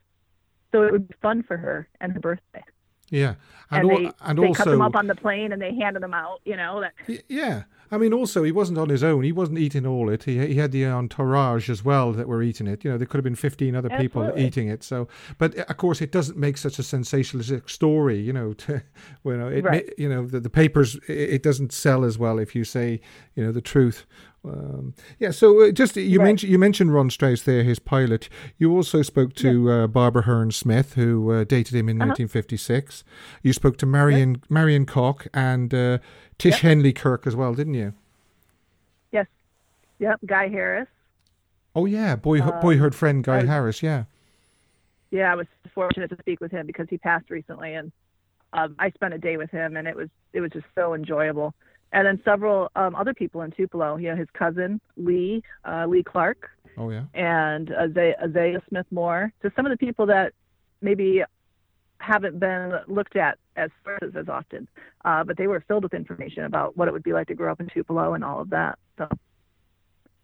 [0.71, 2.63] so it would be fun for her and her birthday.
[3.09, 3.35] Yeah,
[3.71, 6.03] And, al- they, and they also cut them up on the plane and they handed
[6.03, 6.81] them out, you know.
[6.81, 9.23] That, Yeah, I mean, also he wasn't on his own.
[9.23, 10.23] He wasn't eating all it.
[10.23, 12.83] He he had the entourage as well that were eating it.
[12.83, 14.45] You know, there could have been fifteen other people Absolutely.
[14.45, 14.83] eating it.
[14.83, 18.19] So, but uh, of course, it doesn't make such a sensationalistic story.
[18.19, 18.83] You know, to,
[19.23, 19.93] you know, it, Right.
[19.97, 22.99] you know, the, the papers it, it doesn't sell as well if you say
[23.35, 24.05] you know the truth.
[24.49, 26.25] Um, yeah, so uh, just you Right.
[26.25, 28.29] mentioned you mentioned Ron Strauss there, his pilot.
[28.57, 32.09] You also spoke to uh, Barbara Hearn Smith, who uh, dated him in Uh-huh.
[32.09, 33.03] 1956.
[33.43, 35.97] You spoke to Marion Marion Cocke and uh,
[36.37, 36.61] Tish Yep.
[36.61, 37.93] Henley Kirk as well, didn't you?
[39.11, 39.27] yes,
[39.99, 40.87] yep, Guy Harris.
[41.75, 43.83] Oh yeah, boy Um, boyhood friend Guy was- Harris.
[43.83, 44.05] Yeah,
[45.11, 47.91] yeah, I was fortunate to speak with him because he passed recently, and
[48.53, 51.53] um, I spent a day with him, and it was it was just so enjoyable.
[51.93, 56.03] And then several um, other people in Tupelo, you know, his cousin Lee uh, Lee
[56.03, 60.33] Clark oh yeah, and Isaiah, Isaiah Smith Moore, just some of the people that
[60.81, 61.23] maybe
[61.99, 64.67] haven't been looked at as sources as often,
[65.05, 67.51] uh, but they were filled with information about what it would be like to grow
[67.51, 68.77] up in Tupelo and all of that.
[68.97, 69.07] So,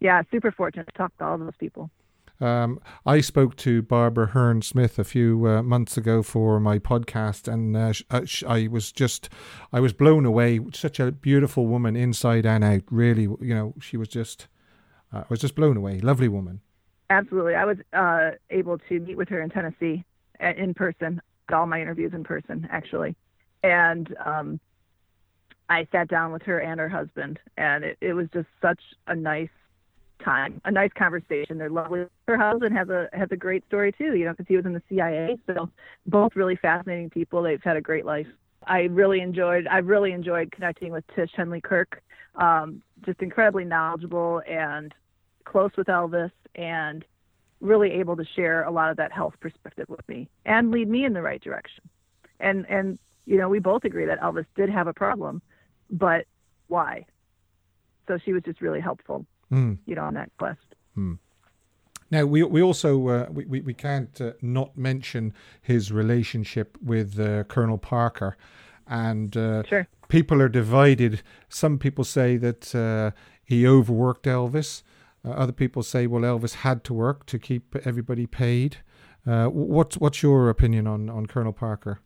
[0.00, 1.90] yeah, super fortunate to talk to all those people.
[2.44, 7.50] Um, I spoke to Barbara Hearn Smith a few uh, months ago for my podcast,
[7.50, 9.30] and uh, sh- uh, I was just,
[9.72, 10.60] I was blown away.
[10.74, 12.82] Such a beautiful woman, inside and out.
[12.90, 14.46] Really, you know, she was just,
[15.10, 16.00] uh, I was just blown away.
[16.00, 16.60] Lovely woman.
[17.08, 17.54] Absolutely.
[17.54, 20.04] I was uh, able to meet with her in Tennessee
[20.42, 23.16] uh, in person, all my interviews in person, actually.
[23.62, 24.60] And um,
[25.70, 29.16] I sat down with her and her husband, and it, it was just such a
[29.16, 29.48] nice
[30.24, 31.58] time, a nice conversation.
[31.58, 32.06] They're lovely.
[32.26, 34.72] Her husband has a has a great story too, you know, because he was in
[34.72, 35.36] the CIA.
[35.46, 35.70] So
[36.06, 37.42] both really fascinating people.
[37.42, 38.26] They've had a great life.
[38.66, 39.66] I really enjoyed.
[39.66, 42.02] I really enjoyed connecting with Tish Henley Kirk.
[42.36, 44.92] Um, just incredibly knowledgeable and
[45.44, 47.04] close with Elvis and
[47.60, 51.04] really able to share a lot of that health perspective with me and lead me
[51.04, 51.84] in the right direction.
[52.40, 55.40] And and you know, we both agree that Elvis did have a problem,
[55.90, 56.26] but
[56.68, 57.06] why?
[58.06, 59.78] So she was just really helpful, Mm.
[59.86, 60.60] you know, on that quest.
[62.10, 67.18] Now we we also uh, we, we we can't uh, not mention his relationship with
[67.18, 68.36] uh, Colonel Parker,
[68.86, 69.86] and uh, Sure.
[70.08, 71.22] people are divided.
[71.48, 73.10] Some people say that uh,
[73.44, 74.82] he overworked Elvis.
[75.24, 78.76] Uh, other people say, well, Elvis had to work to keep everybody paid.
[79.26, 82.00] Uh, what's what's your opinion on on Colonel Parker?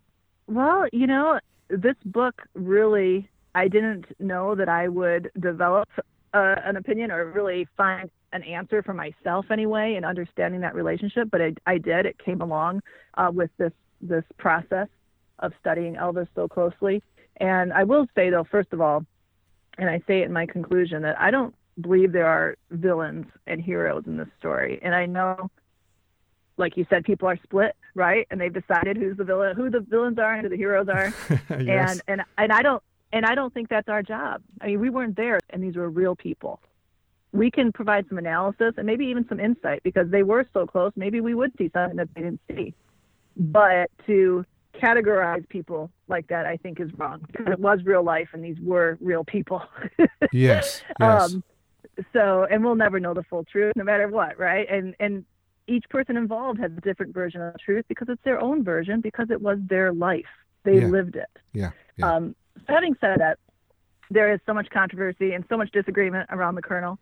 [0.47, 5.89] Well, you know, this book really, I didn't know that I would develop
[6.35, 11.29] uh, an opinion or really find an answer for myself anyway in understanding that relationship.
[11.31, 12.07] But I, I did.
[12.07, 12.83] It came along
[13.15, 14.89] uh, with this this process
[15.41, 17.03] of studying Elvis so closely.
[17.39, 19.05] And I will say, though, first of all,
[19.77, 23.61] and I say it in my conclusion that I don't believe there are villains and
[23.61, 24.81] heroes in this story.
[24.83, 25.51] And I know
[26.59, 28.27] like you said, people are split, right?
[28.31, 31.15] And they've decided who's the villain, who the villains are, and who the heroes are.
[31.63, 31.93] yes.
[31.93, 34.43] And and and I don't and I don't think that's our job.
[34.61, 36.61] I mean, we weren't there, and these were real people.
[37.33, 40.93] We can provide some analysis and maybe even some insight because they were so close.
[40.97, 42.75] Maybe we would see something that they didn't see.
[43.37, 44.45] But to
[44.83, 48.59] categorize people like that, I think is wrong because it was real life, and these
[48.61, 49.63] were real people.
[50.33, 50.83] yes.
[50.99, 51.35] Yes.
[51.35, 51.45] Um,
[52.13, 54.67] so, and we'll never know the full truth, no matter what, right?
[54.71, 55.25] And and
[55.67, 59.01] each person involved has a different version of the truth because it's their own version
[59.03, 60.25] because it was their life.
[60.65, 60.87] They Yeah.
[60.87, 61.29] lived it.
[61.53, 61.71] yeah.
[61.99, 62.15] Yeah.
[62.15, 62.35] Um,
[62.67, 63.39] having said that,
[64.11, 66.99] there is so much controversy and so much disagreement around the colonel,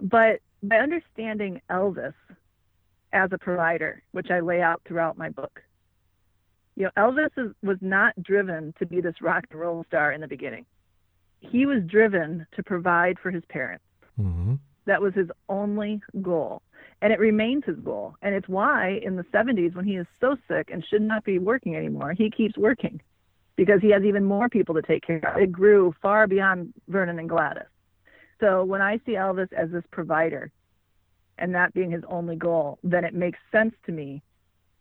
[0.00, 2.14] but by understanding Elvis
[3.12, 5.62] as a provider, which I lay out throughout my book,
[6.76, 10.20] you know, Elvis is, was not driven to be this rock and roll star in
[10.20, 10.64] the beginning.
[11.40, 13.84] He was driven to provide for his parents.
[14.18, 14.54] Mm-hmm.
[14.86, 16.62] That was his only goal.
[17.02, 18.14] And it remains his goal.
[18.22, 21.38] And it's why in the 70s, when he is so sick and should not be
[21.38, 23.00] working anymore, he keeps working
[23.58, 25.42] because he has even more people to take care of.
[25.42, 27.64] It grew far beyond Vernon and Gladys.
[28.40, 30.52] So when I see Elvis as this provider
[31.38, 34.22] and that being his only goal, then it makes sense to me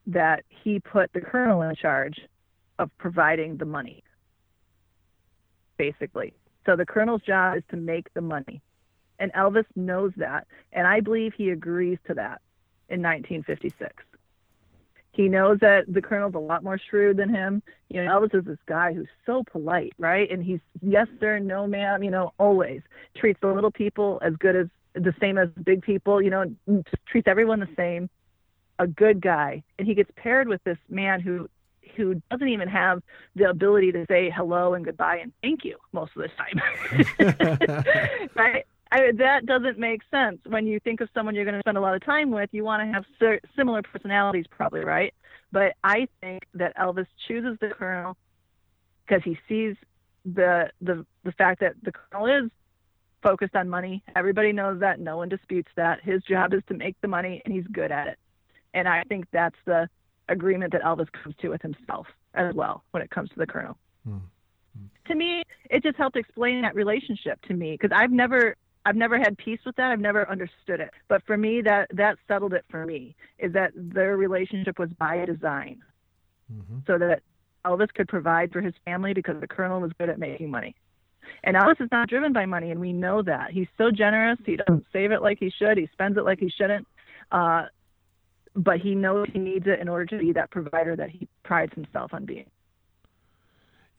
[0.05, 2.19] that he put the colonel in charge
[2.77, 4.03] of providing the money,
[5.77, 6.35] basically.
[6.67, 8.61] So the colonel's job is to make the money.
[9.17, 10.45] And Elvis knows that.
[10.71, 12.41] And I believe he agrees to that
[12.89, 14.03] in 1956.
[15.17, 17.63] He knows that the colonel's a lot more shrewd than him.
[17.89, 20.29] You know, Elvis is this guy who's so polite, right?
[20.29, 22.83] And he's yes sir, no ma'am, you know, always
[23.15, 26.55] treats the little people as good as the same as big people, you know,
[27.07, 28.11] treats everyone the same.
[28.77, 29.63] A good guy.
[29.79, 31.49] And he gets paired with this man who
[31.95, 33.01] who doesn't even have
[33.35, 38.29] the ability to say hello and goodbye and thank you most of the time.
[38.35, 38.67] right?
[38.91, 40.39] I, that doesn't make sense.
[40.45, 42.63] When you think of someone you're going to spend a lot of time with, you
[42.63, 45.13] want to have ser- similar personalities, probably, right?
[45.51, 48.17] But I think that Elvis chooses the colonel
[49.05, 49.75] because he sees
[50.25, 52.51] the the the fact that the colonel is
[53.23, 54.03] focused on money.
[54.15, 54.99] Everybody knows that.
[54.99, 56.03] No one disputes that.
[56.03, 58.19] His job is to make the money, and he's good at it.
[58.73, 59.89] And I think that's the
[60.29, 63.77] agreement that Elvis comes to with himself as well when it comes to the colonel.
[64.03, 64.17] Hmm.
[65.07, 68.55] To me, it just helped explain that relationship to me because I've never
[68.87, 69.91] I've never had peace with that.
[69.91, 70.91] I've never understood it.
[71.09, 73.15] But for me, that that settled it for me.
[73.37, 75.81] Is that their relationship was by design,
[76.49, 76.77] Mm-hmm.
[76.87, 77.23] so that
[77.65, 80.73] Elvis could provide for his family because the colonel was good at making money.
[81.43, 83.51] And Elvis is not driven by money, and we know that.
[83.51, 84.39] He's so generous.
[84.45, 85.77] He doesn't save it like he should.
[85.77, 86.87] He spends it like he shouldn't.
[87.33, 87.63] Uh,
[88.55, 91.73] but he knows he needs it in order to be that provider that he prides
[91.73, 92.49] himself on being.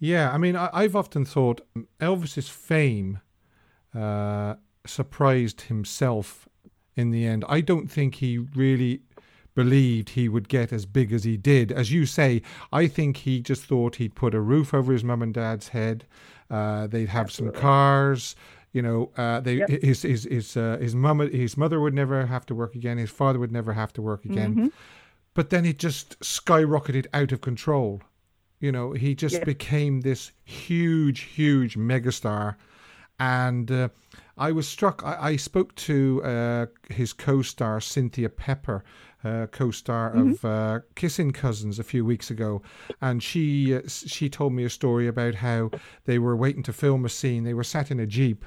[0.01, 1.61] Yeah, I mean, I, I've often thought
[2.01, 3.21] Elvis's fame
[3.95, 4.55] uh,
[4.89, 6.49] surprised himself
[6.97, 7.45] in the end.
[7.49, 9.01] I don't think he really
[9.55, 11.73] believed he would get as big as he did.
[11.73, 15.23] As you say, I think he just thought he'd put a roof over his mum
[15.23, 16.05] and dad's head.
[16.51, 18.37] Uh, they'd have some cars.
[18.73, 19.69] You know, uh, they Yep.
[19.83, 22.99] his his his uh, his mum his mother would never have to work again.
[22.99, 24.55] His father would never have to work again.
[24.55, 24.73] Mhm.
[25.35, 28.03] But then it just skyrocketed out of control.
[28.61, 29.45] You know, he just Yeah.
[29.45, 32.57] became this huge, huge megastar.
[33.19, 33.89] And uh,
[34.39, 35.03] I was struck.
[35.05, 38.85] I, I spoke to uh, his co star, Cynthia Pepper,
[39.25, 42.63] uh, co star of uh, Kissing Cousins, a few weeks ago.
[43.01, 45.71] And she, uh, she told me a story about how
[46.05, 47.45] they were waiting to film a scene.
[47.45, 48.45] They were sat in a Jeep.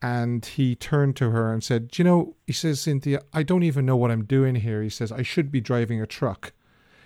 [0.00, 3.62] And he turned to her and said, Do you know, he says, Cynthia, I don't
[3.62, 4.82] even know what I'm doing here.
[4.82, 6.52] He says, I should be driving a truck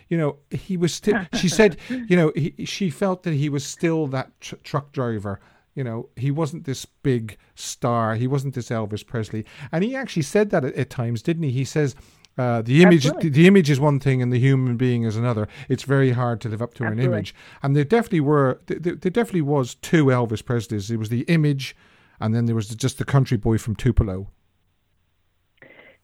[0.08, 3.64] you know he was still she said you know he, she felt that he was
[3.64, 5.38] still that tr- truck driver
[5.78, 8.16] you know he wasn't this big star.
[8.16, 9.46] He wasn't this elvis presley.
[9.70, 11.52] And he actually said that at, at times didn't he?
[11.52, 11.94] He says
[12.36, 13.30] uh, the image Absolutely.
[13.30, 15.46] the image is one thing and the human being is another.
[15.68, 17.32] It's very hard to live up to an image.
[17.62, 20.88] And there definitely were there, there there definitely was two elvis presleys.
[20.88, 21.76] There was the image
[22.20, 24.30] and then there was just the country boy from tupelo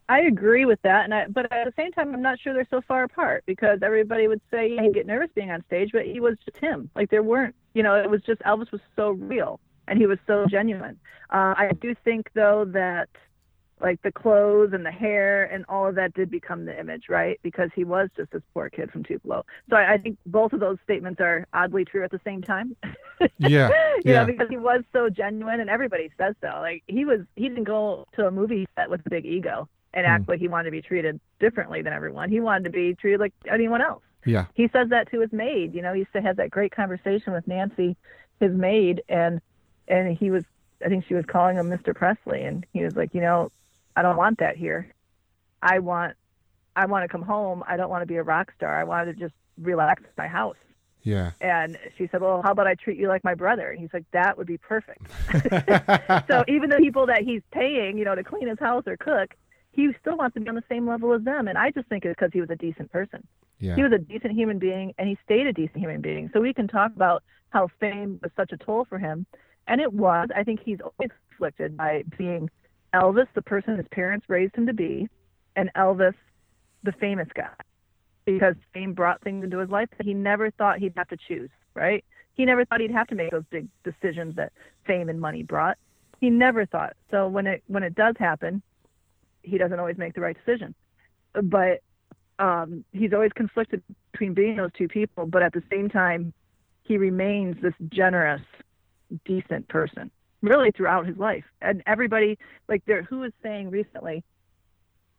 [0.09, 2.67] I agree with that, and I, but at the same time, I'm not sure they're
[2.71, 6.05] so far apart because everybody would say yeah, he'd get nervous being on stage, but
[6.05, 6.91] he was just him.
[6.95, 10.19] Like there weren't, you know, it was just Elvis was so real and he was
[10.27, 10.99] so genuine.
[11.31, 13.09] Uh, I do think though that
[13.81, 17.39] like the clothes and the hair and all of that did become the image, right?
[17.43, 19.45] Because he was just this poor kid from Tupelo.
[19.69, 22.77] So I, I think both of those statements are oddly true at the same time.
[23.39, 26.49] yeah you yeah know, because he was so genuine, and everybody says so.
[26.61, 30.05] Like he was, he didn't go to a movie set with a big ego and
[30.05, 30.13] hmm.
[30.13, 32.29] act like he wanted to be treated differently than everyone.
[32.29, 34.03] He wanted to be treated like anyone else.
[34.27, 35.75] yeah He says that to his maid.
[35.75, 37.97] You know, he used to have that great conversation with Nancy,
[38.41, 39.41] his maid, and
[39.89, 40.45] and he was,
[40.85, 41.95] I think she was calling him Mr.
[41.95, 43.51] Presley, and he was like, you know,
[43.97, 44.93] I don't want that here.
[45.63, 46.17] I want,
[46.75, 47.63] I want to come home.
[47.67, 48.79] I don't want to be a rock star.
[48.79, 50.57] I wanted to just relax at my house.
[51.03, 53.71] yeah And she said, Well, how about I treat you like my brother?
[53.71, 55.07] And he's like, That would be perfect.
[56.29, 59.35] so even the people that he's paying, you know, to clean his house or cook,
[59.75, 61.49] he still wants to be on the same level as them.
[61.49, 63.27] And I just think it's because he was a decent person.
[63.59, 66.31] yeah He was a decent human being and he stayed a decent human being.
[66.33, 69.27] So we can talk about how fame was such a toll for him.
[69.67, 70.29] And it was.
[70.35, 72.51] I think he's always afflicted by being
[72.95, 75.09] Elvis, the person his parents raised him to be,
[75.57, 76.15] and Elvis,
[76.83, 77.49] the famous guy.
[78.25, 81.51] Because fame brought things into his life that he never thought he'd have to choose,
[81.75, 82.05] right?
[82.35, 84.53] He never thought he'd have to make those big decisions that
[84.87, 85.79] fame and money brought.
[86.21, 86.95] He never thought.
[87.11, 88.63] So when it when it does happen,
[89.45, 90.75] he doesn't always make the right decision.
[91.33, 91.81] But
[92.39, 93.83] um, he's always conflicted
[94.13, 96.33] between being those two people, but at the same time,
[96.83, 98.43] he remains this generous,
[99.25, 100.11] decent person
[100.43, 101.45] really throughout his life.
[101.63, 102.39] And everybody,
[102.69, 104.23] like there, who was saying recently,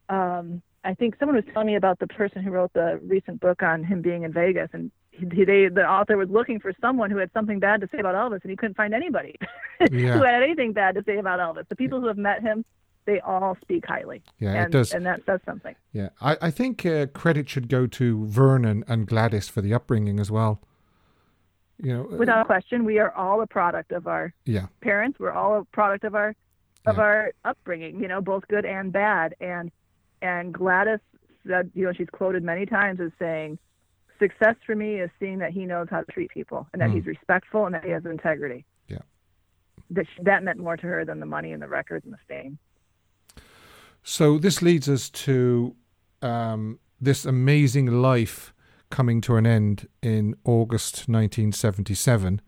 [0.09, 3.63] um, I think someone was telling me about the person who wrote the recent book
[3.63, 7.17] on him being in Vegas, and he, they, the author was looking for someone who
[7.17, 9.35] had something bad to say about Elvis, and he couldn't find anybody
[9.91, 10.13] yeah.
[10.13, 11.67] who had anything bad to say about Elvis.
[11.69, 12.63] The people who have met him,
[13.05, 14.21] they all speak highly.
[14.39, 15.75] Yeah, and, it does, and that says something.
[15.93, 20.19] Yeah, I, I think uh, credit should go to Vernon and Gladys for the upbringing
[20.19, 20.61] as well.
[21.81, 25.19] You know, uh, without question, we are all a product of our yeah parents.
[25.19, 26.35] We're all a product of our
[26.85, 27.03] of yeah.
[27.03, 27.99] our upbringing.
[27.99, 29.35] You know, both good and bad.
[29.39, 29.71] And
[30.21, 30.99] and Gladys
[31.47, 33.59] said, you know, she's quoted many times as saying,
[34.19, 36.95] "Success for me is seeing that he knows how to treat people and that mm.
[36.95, 38.99] he's respectful and that he has integrity." Yeah,
[39.91, 42.57] that that meant more to her than the money and the records and the fame.
[44.07, 45.75] So this leads us to
[46.21, 48.53] um, this amazing life
[48.91, 52.39] coming to an end in August 1977.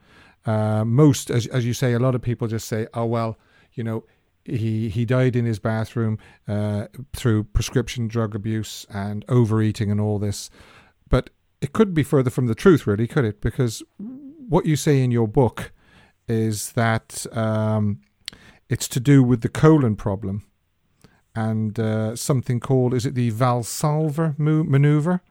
[0.45, 3.39] Uh, most, as, as you say, a lot of people just say, oh, well,
[3.73, 4.03] you know,
[4.45, 10.19] he, he died in his bathroom uh, through prescription drug abuse and overeating and all
[10.19, 10.51] this.
[11.09, 13.41] But it could be further from the truth, really, could it?
[13.41, 15.71] Because what you say in your book
[16.27, 18.01] is that um,
[18.69, 20.46] it's to do with the colon problem
[21.37, 25.21] and uh, something called, is it the Valsalva maneuver?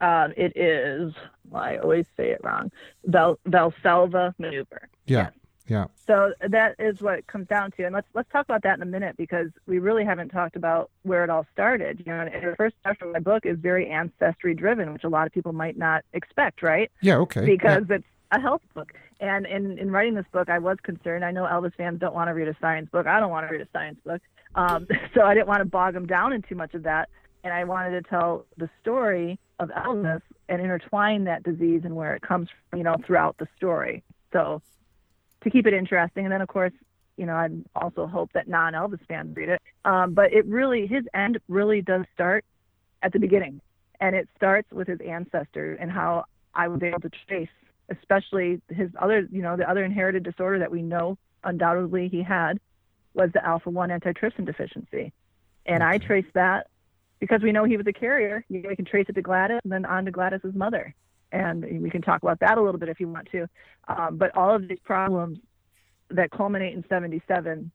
[0.00, 1.12] Um, it is,
[1.52, 2.70] I always say it wrong,
[3.04, 4.88] Val, Valsalva maneuver.
[5.06, 5.18] Yeah.
[5.18, 5.32] Yes.
[5.66, 5.84] Yeah.
[6.06, 8.82] So that is what it comes down to, and let's let's talk about that in
[8.82, 12.02] a minute because we really haven't talked about where it all started.
[12.04, 15.08] You know, and the first chapter of my book is very ancestry driven, which a
[15.08, 16.90] lot of people might not expect, right?
[17.02, 17.18] Yeah.
[17.18, 17.44] Okay.
[17.46, 17.96] Because yeah.
[17.96, 21.24] it's a health book, and in in writing this book, I was concerned.
[21.24, 23.06] I know Elvis fans don't want to read a science book.
[23.06, 24.20] I don't want to read a science book,
[24.54, 27.08] um, so I didn't want to bog them down in too much of that
[27.42, 32.14] and I wanted to tell the story of Elvis and intertwine that disease and where
[32.14, 34.02] it comes from, you know, throughout the story.
[34.32, 34.62] So
[35.42, 36.72] to keep it interesting, and then of course,
[37.16, 39.60] you know, I also hope that non-Elvis fans read it.
[39.84, 42.44] Um, but it really, his end really does start
[43.02, 43.60] at the beginning,
[44.00, 46.24] and it starts with his ancestors and how
[46.54, 47.48] I was able to trace,
[47.90, 52.60] especially his other, you know, the other inherited disorder that we know undoubtedly he had
[53.14, 55.12] was the alpha one antitrypsin deficiency,
[55.66, 56.68] and I traced that
[57.18, 58.44] because we know he was a carrier.
[58.48, 60.94] You we can trace it to Gladys and then on to Gladys's mother,
[61.32, 63.48] and we can talk about that a little bit if you want to.
[63.88, 65.38] Um, but all of these problems
[66.10, 67.70] that culminate in 77,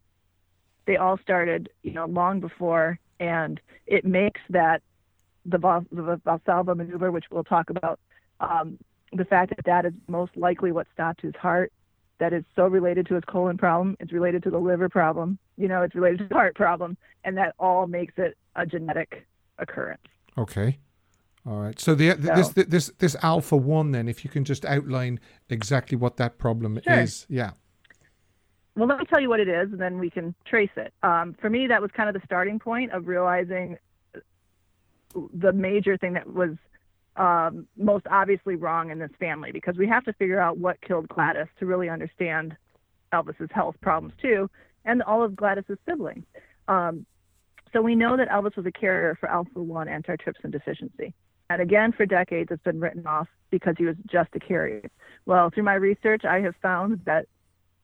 [0.85, 4.81] they all started, you know, long before, and it makes that
[5.45, 5.57] the,
[5.91, 7.99] the Valsalva maneuver, which we'll talk about,
[8.39, 8.77] um,
[9.13, 11.71] the fact that that is most likely what stopped his heart,
[12.19, 15.67] that is so related to his colon problem, it's related to the liver problem, you
[15.67, 20.01] know, it's related to the heart problem, and that all makes it a genetic occurrence.
[20.37, 20.79] Okay.
[21.45, 21.79] All right.
[21.79, 25.19] So the, the so, this this this alpha one then, if you can just outline
[25.49, 26.99] exactly what that problem sure.
[26.99, 27.51] is, yeah.
[28.75, 30.93] Well, let me tell you what it is, and then we can trace it.
[31.01, 33.77] Um, for me, that was kind of the starting point of realizing
[35.33, 36.57] the major thing that was
[37.17, 41.07] um, most obviously wrong in this family, because we have to figure out what killed
[41.07, 42.55] Gladys to really understand
[43.13, 44.49] Elvis's health problems too,
[44.83, 46.25] and all of Gladys's siblings.
[46.67, 47.05] Um,
[47.73, 51.13] so we know that Elvis was a carrier for alpha 1 antitrypsin deficiency.
[51.49, 54.89] And again, for decades, it's been written off because he was just a carrier.
[55.25, 57.27] Well, through my research, I have found that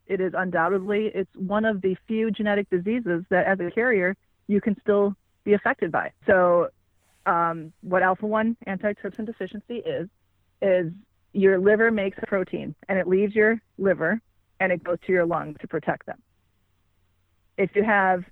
[0.08, 4.16] it is undoubtedly it's one of the few genetic diseases that, as a carrier,
[4.48, 6.12] you can still be affected by.
[6.26, 6.70] So,
[7.26, 10.10] um, what alpha 1 antitrypsin deficiency is,
[10.62, 10.92] is
[11.34, 14.20] your liver makes a protein and it leaves your liver
[14.60, 16.22] and it goes to your lungs to protect them.
[17.58, 18.24] If you have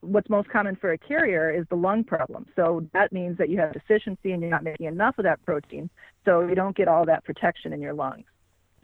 [0.00, 2.46] what's most common for a carrier is the lung problem.
[2.54, 5.90] So that means that you have deficiency and you're not making enough of that protein,
[6.24, 8.24] so you don't get all that protection in your lungs.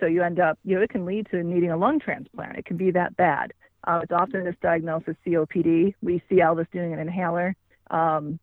[0.00, 2.56] So you end up, you know, it can lead to needing a lung transplant.
[2.56, 3.52] It can be that bad.
[3.86, 5.94] Uh, it's often misdiagnosed as COPD.
[6.02, 7.54] We see Elvis doing an inhaler
[7.90, 8.38] um,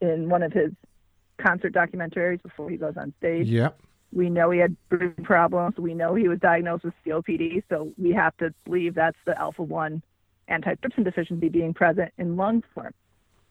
[0.00, 0.72] in one of his
[1.38, 3.48] concert documentaries before he goes on stage.
[3.48, 3.78] Yep.
[4.12, 5.76] We know he had breathing problems.
[5.76, 9.62] We know he was diagnosed with COPD, so we have to believe that's the alpha
[9.62, 10.02] 1
[10.48, 12.94] antitrypsin deficiency being present in lung form.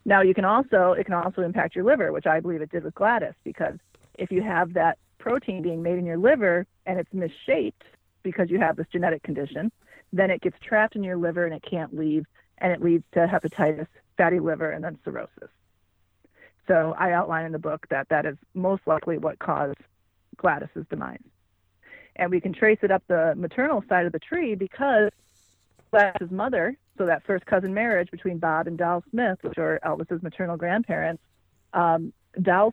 [0.06, 2.84] Now you can also it can also impact your liver, which I believe it did
[2.84, 3.78] with Gladys, because
[4.16, 7.84] if you have that protein being made in your liver and it's misshaped
[8.24, 9.72] because you have this genetic condition,
[10.14, 12.26] then it gets trapped in your liver and it can't leave,
[12.60, 13.88] and it leads to hepatitis,
[14.18, 15.50] fatty liver, and then cirrhosis.
[16.68, 19.78] So I outline in the book that that is most likely what caused
[20.38, 21.20] Gladys's demise.
[22.16, 25.12] And we can trace it up the maternal side of the tree because
[25.92, 30.24] Gladys's mother So that first cousin marriage between Bob and Doll Smith, which are Elvis's
[30.24, 31.22] maternal grandparents,
[31.74, 32.14] um,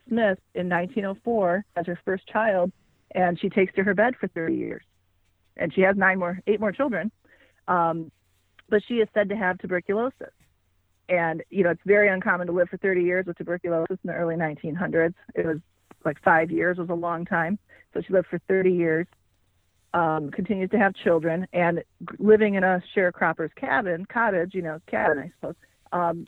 [0.08, 2.72] Smith in 1904 has her first child,
[3.14, 4.82] and she takes to her bed for 30 years,
[5.56, 7.10] and she has nine more, eight more children,
[7.68, 8.10] um,
[8.68, 10.32] but she is said to have tuberculosis.
[11.12, 14.14] And you know, it's very uncommon to live for 30 years with tuberculosis in the
[14.14, 15.12] early 1900s.
[15.34, 15.58] It was
[16.06, 17.58] like five years was a long time,
[17.92, 19.06] so she lived for 30 years.
[19.94, 21.84] Um, continues to have children and
[22.18, 25.54] living in a sharecropper's cabin, cottage, you know, cabin, I suppose.
[25.92, 26.26] Um,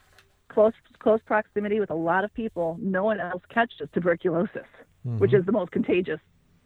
[0.50, 2.76] close close proximity with a lot of people.
[2.78, 4.68] No one else catches tuberculosis,
[5.06, 5.16] mm-hmm.
[5.16, 6.20] which is the most contagious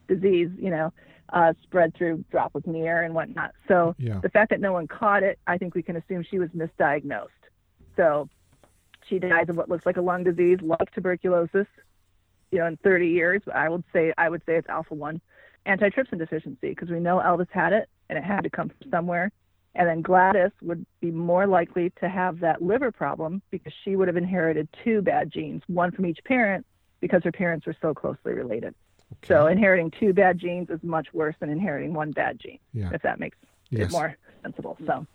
[0.09, 0.93] disease, you know,
[1.33, 3.53] uh, spread through droplets in the air and whatnot.
[3.69, 4.19] So yeah.
[4.21, 7.29] the fact that no one caught it, I think we can assume she was misdiagnosed.
[7.99, 8.31] So
[9.07, 11.67] she dies of what looks like a lung disease, like tuberculosis.
[12.51, 15.21] You know, in 30 years, I would say I would say it's alpha one
[15.67, 19.31] antitrypsin deficiency because we know Elvis had it and it had to come from somewhere.
[19.75, 24.09] And then Gladys would be more likely to have that liver problem because she would
[24.09, 26.65] have inherited two bad genes, one from each parent
[27.01, 28.75] because her parents were so closely related.
[29.13, 29.35] Okay.
[29.35, 32.91] So inheriting two bad genes is much worse than inheriting one bad gene, yeah.
[32.93, 33.37] if that makes
[33.71, 33.89] yes.
[33.89, 34.77] it more sensible.
[34.87, 35.07] So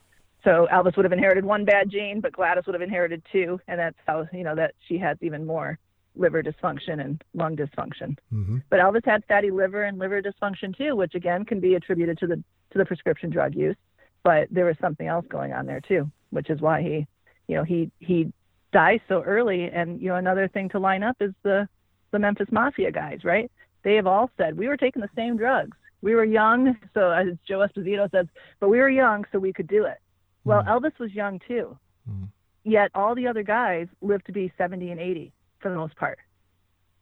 [0.43, 3.79] so Elvis would have inherited one bad gene, but Gladys would have inherited two, and
[3.79, 5.79] that's how you know that she has even more
[6.15, 8.17] liver dysfunction and lung dysfunction.
[8.31, 8.57] Mm-hmm.
[8.69, 12.27] But Elvis had fatty liver and liver dysfunction too, which again can be attributed to
[12.27, 12.35] the
[12.71, 13.77] to the prescription drug use.
[14.23, 17.07] But there was something else going on there too, which is why he,
[17.47, 18.31] you know, he he
[18.71, 19.69] dies so early.
[19.71, 21.67] And you know, another thing to line up is the
[22.11, 23.49] the Memphis Mafia guys, right?
[23.83, 25.77] They have all said we were taking the same drugs.
[26.01, 28.27] We were young, so as Joe Esposito says,
[28.59, 29.99] but we were young, so we could do it.
[30.43, 30.67] Well, mm.
[30.67, 31.77] Elvis was young too.
[32.09, 32.29] Mm.
[32.63, 36.19] Yet all the other guys live to be 70 and 80 for the most part.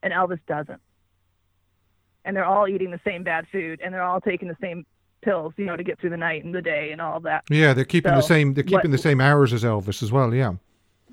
[0.04, 0.82] And Elvis doesn't.
[2.26, 4.86] And they're all eating the same bad food and they're all taking the same
[5.22, 7.44] pills, you know, to get through the night and the day and all that.
[7.50, 10.12] Yeah, they're keeping so, the same they're keeping what, the same hours as Elvis as
[10.12, 10.54] well, yeah.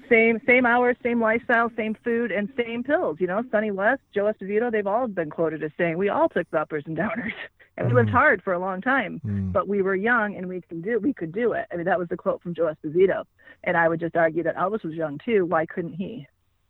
[0.08, 3.42] Same same hours, same lifestyle, same food and same pills, you know.
[3.50, 6.84] Sonny West, Joe Esposito, they've all been quoted as saying we all took the uppers
[6.86, 7.32] and downers.
[7.78, 8.12] And we lived mm.
[8.12, 9.52] hard for a long time, mm.
[9.52, 11.66] but we were young and we can do we could do it.
[11.72, 13.22] I mean, that was the quote from Joe Esposito.
[13.62, 15.46] And I would just argue that Elvis was young too.
[15.46, 16.26] Why couldn't he?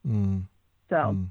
[0.06, 0.42] Mm.
[0.90, 1.26] So, mm.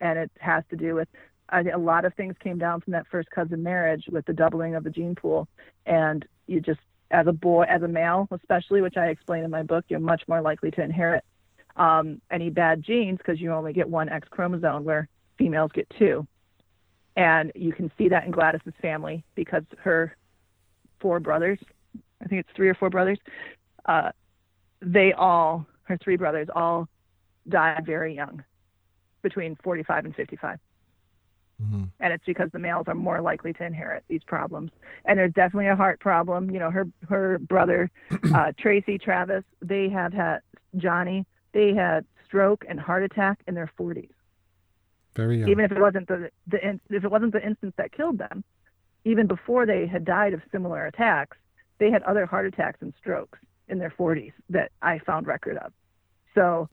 [0.00, 1.08] and it has to do with
[1.48, 4.74] I, a lot of things came down from that first cousin marriage with the doubling
[4.74, 5.48] of the gene pool,
[5.86, 9.62] and you just as a boy, as a male, especially, which I explain in my
[9.62, 11.24] book, you're much more likely to inherit
[11.76, 15.08] um, any bad genes because you only get one X chromosome, where
[15.38, 16.26] females get two.
[17.16, 20.16] And you can see that in Gladys's family because her
[21.00, 21.58] four brothers,
[22.22, 23.18] I think it's three or four brothers,
[23.86, 24.10] uh,
[24.80, 26.88] they all, her three brothers, all
[27.48, 28.42] died very young,
[29.22, 30.58] between 45 and 55.
[31.62, 31.84] Mm-hmm.
[32.00, 34.70] And it's because the males are more likely to inherit these problems.
[35.04, 36.50] And there's definitely a heart problem.
[36.50, 37.90] You know, her her brother,
[38.34, 40.40] uh, Tracy Travis, they have had
[40.76, 41.26] Johnny.
[41.52, 44.10] They had stroke and heart attack in their 40s.
[45.16, 45.48] Very young.
[45.48, 48.44] Even if it wasn't the, the if it wasn't the instance that killed them,
[49.04, 51.36] even before they had died of similar attacks,
[51.78, 53.38] they had other heart attacks and strokes
[53.68, 55.72] in their 40s that I found record of.
[56.34, 56.68] So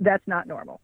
[0.00, 0.80] that's not normal.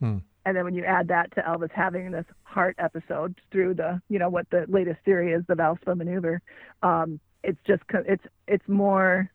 [0.00, 0.18] Hmm.
[0.44, 4.18] And then when you add that to Elvis having this heart episode through the, you
[4.18, 6.42] know, what the latest theory is, the Valsalva maneuver,
[6.82, 9.30] um, it's just it's it's more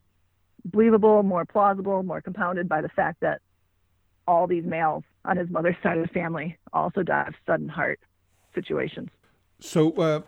[0.65, 3.41] believable, more plausible, more compounded by the fact that
[4.27, 7.99] all these males on his mother's side of the family also died of sudden heart
[8.53, 9.09] situations.
[9.59, 10.21] So, uh,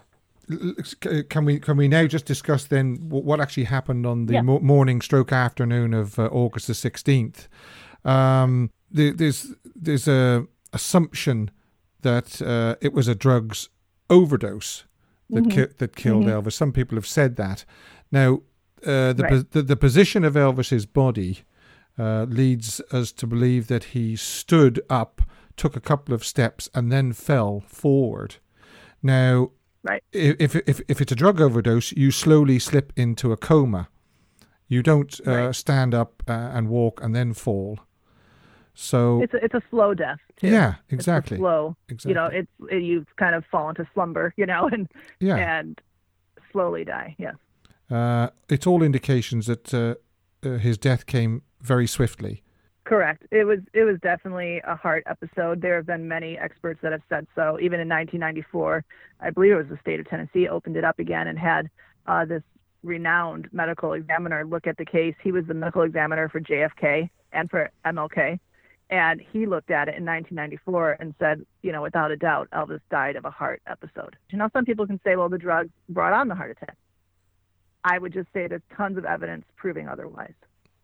[1.30, 4.41] can we can we now just discuss then what actually happened on the yeah.
[4.41, 7.47] morning stroke afternoon of uh, August the sixteenth?
[8.04, 11.52] Um, there's there's a assumption
[12.02, 13.70] that uh, it was a drugs
[14.10, 14.86] overdose
[15.30, 15.66] that mm-hmm.
[15.66, 16.47] ki- that killed mm-hmm.
[16.47, 16.54] Elvis.
[16.54, 17.66] Some people have said that.
[18.12, 18.41] Now,
[18.86, 19.52] uh, the, right.
[19.52, 21.43] the, the position of Elvis's body
[22.00, 25.22] uh, leads us to believe that he stood up,
[25.58, 28.38] took a couple of steps, and then fell forward.
[29.04, 29.52] Now,
[29.84, 30.04] right.
[30.14, 33.89] if, if, if it's a drug overdose, you slowly slip into a coma.
[34.68, 35.56] You don't uh, right.
[35.56, 37.80] stand up uh, and walk and then fall.
[38.76, 40.20] So it's a, it's a slow death.
[40.39, 40.47] Too.
[40.47, 41.38] Yeah, exactly.
[41.38, 41.76] slow.
[41.89, 42.12] Exactly.
[42.12, 44.34] You know, it's it, you kind of fall into slumber.
[44.38, 44.88] You know, and
[45.20, 45.36] yeah.
[45.36, 45.82] and
[46.52, 47.16] slowly die.
[47.18, 47.36] Yes.
[47.91, 49.95] Uh, it's all indications that uh,
[50.47, 52.43] uh, his death came very swiftly.
[52.86, 53.24] Correct.
[53.32, 55.62] It was it was definitely a heart episode.
[55.62, 57.60] There have been many experts that have said so.
[57.62, 58.84] Even in 1994,
[59.20, 61.70] I believe it was the state of Tennessee opened it up again and had
[62.07, 62.41] uh, this
[62.82, 65.14] renowned medical examiner look at the case.
[65.22, 68.39] He was the medical examiner for JFK and for MLK,
[68.89, 72.82] and he looked at it in 1994 and said, you know, without a doubt, Elvis
[72.89, 74.16] died of a heart episode.
[74.32, 76.76] You know, some people can say, well, the drugs brought on the heart attack.
[77.84, 80.34] I would just say there's tons of evidence proving otherwise.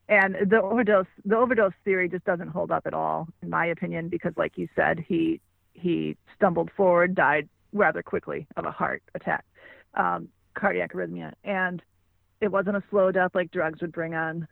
[0.08, 4.08] And the overdose the overdose theory just doesn't hold up at all in my opinion
[4.10, 5.39] because like you said he
[5.74, 9.43] he stumbled forward died rather quickly of a heart attack
[9.95, 11.34] um, cardiac arrhythmia.
[11.43, 11.82] And
[12.41, 14.47] it wasn't a slow death like drugs would bring on.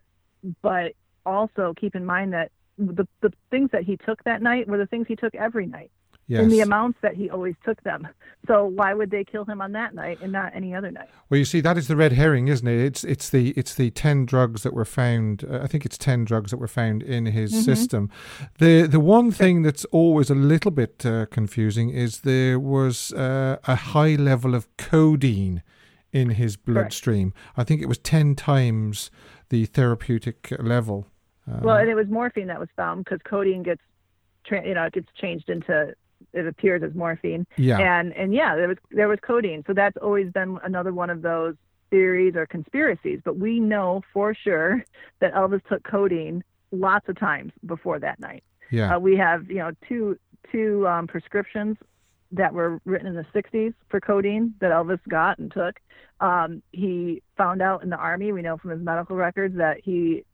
[0.61, 0.93] But
[1.25, 4.87] also keep in mind that the, the things that he took that night were the
[4.87, 5.91] things he took every night
[6.27, 6.43] Yes.
[6.43, 8.07] in the amounts that he always took them.
[8.47, 11.09] So why would they kill him on that night and not any other night?
[11.29, 12.79] Well, you see, that is the red herring, isn't it?
[12.79, 15.43] It's it's the it's the ten drugs that were found.
[15.43, 17.61] Uh, I think it's ten drugs that were found in his Mm-hmm.
[17.63, 18.09] system.
[18.59, 23.57] The the one thing that's always a little bit uh, confusing is there was uh,
[23.65, 25.61] a high level of codeine
[26.13, 27.33] in his bloodstream.
[27.57, 29.11] I think it was ten times
[29.49, 31.07] the therapeutic level.
[31.51, 33.81] Uh, Well, and it was morphine that was found because codeine gets,
[34.45, 35.93] tra- you know, it gets changed into
[36.33, 37.45] it appears as morphine.
[37.57, 39.63] yeah, And and yeah, there was there was codeine.
[39.67, 41.55] So that's always been another one of those
[41.89, 43.19] theories or conspiracies.
[43.23, 44.83] But we know for sure
[45.19, 48.43] that Elvis took codeine lots of times before that night.
[48.71, 50.17] yeah, Uh, we have you know two
[50.51, 51.77] two um, prescriptions
[52.31, 55.79] that were written in the 60s for codeine that Elvis got and took.
[56.19, 58.31] Um, he found out in the army.
[58.31, 60.25] We know from his medical records that he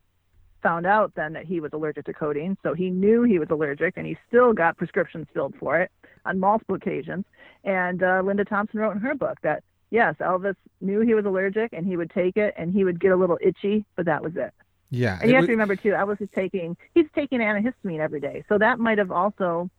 [0.62, 2.58] found out then that he was allergic to codeine.
[2.64, 5.92] So he knew he was allergic, and he still got prescriptions filled for it
[6.26, 7.26] on multiple occasions.
[7.64, 11.74] And uh, Linda Thompson wrote in her book that yes, Elvis knew he was allergic,
[11.74, 14.36] and he would take it, and he would get a little itchy, but that was
[14.36, 14.54] it.
[14.92, 15.18] yeah.
[15.22, 18.44] And you have wa- to remember too, Elvis is taking he's taking antihistamine every day,
[18.48, 19.70] so that might have also,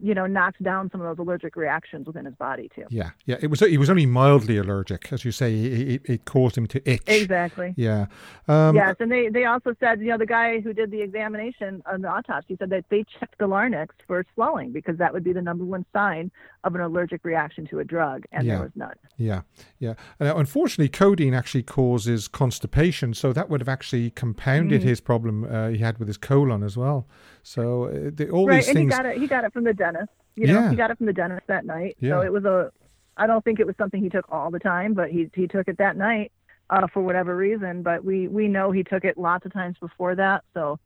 [0.00, 2.84] you know, knocks down some of those allergic reactions within his body too.
[2.90, 3.36] yeah, yeah.
[3.40, 5.54] It was he was only mildly allergic, as you say.
[5.54, 7.02] It, it, caused him to itch.
[7.06, 7.74] Exactly.
[7.76, 8.06] Yeah.
[8.48, 11.82] Um, yes, and they they also said, you know, the guy who did the examination
[11.86, 15.32] on the autopsy said that they checked the larynx for swelling because that would be
[15.32, 16.30] the number one sign
[16.64, 18.54] of an allergic reaction to a drug, and Yeah.
[18.54, 18.94] there was none.
[19.16, 19.42] Yeah,
[19.78, 19.94] yeah.
[20.18, 24.88] Now, unfortunately, codeine actually causes constipation, so that would have actually compounded Mm-hmm.
[24.88, 27.06] his problem uh, he had with his colon as well.
[27.44, 28.92] So uh, the, all right, these and things.
[28.92, 29.18] he got it.
[29.18, 30.08] He got it from the dentist.
[30.34, 30.70] You know, Yeah.
[30.70, 31.96] he got it from the dentist that night.
[32.00, 32.10] Yeah.
[32.12, 32.72] So it was a.
[33.16, 35.68] I don't think it was something he took all the time, but he he took
[35.68, 36.32] it that night
[36.70, 37.82] uh, for whatever reason.
[37.82, 40.42] But we we know he took it lots of times before that.
[40.54, 40.80] So,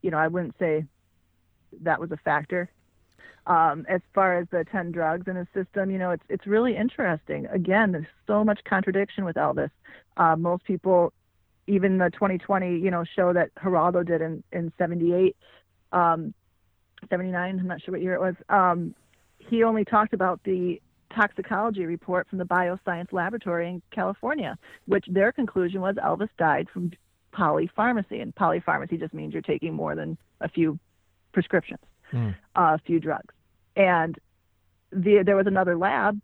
[0.00, 0.84] you know, I wouldn't say
[1.82, 2.70] that was a factor.
[3.46, 6.76] Um, as far as the ten drugs in his system, you know, it's it's really
[6.76, 7.46] interesting.
[7.46, 9.70] Again, there's so much contradiction with Elvis.
[10.16, 11.12] Uh, most people,
[11.66, 15.36] even the 2020, you know, show that Geraldo did in in '78.
[15.92, 16.34] Um,
[17.08, 18.34] 79 i'm not sure what year it was.
[18.48, 18.94] Um,
[19.38, 20.80] he only talked about the
[21.14, 26.92] toxicology report from the bioscience laboratory in california which their conclusion was elvis died from
[27.32, 30.78] polypharmacy and polypharmacy just means you're taking more than a few
[31.32, 31.80] prescriptions
[32.12, 32.34] Mm.
[32.56, 33.34] uh, a few drugs.
[33.76, 34.18] And
[34.92, 36.20] the, there was another lab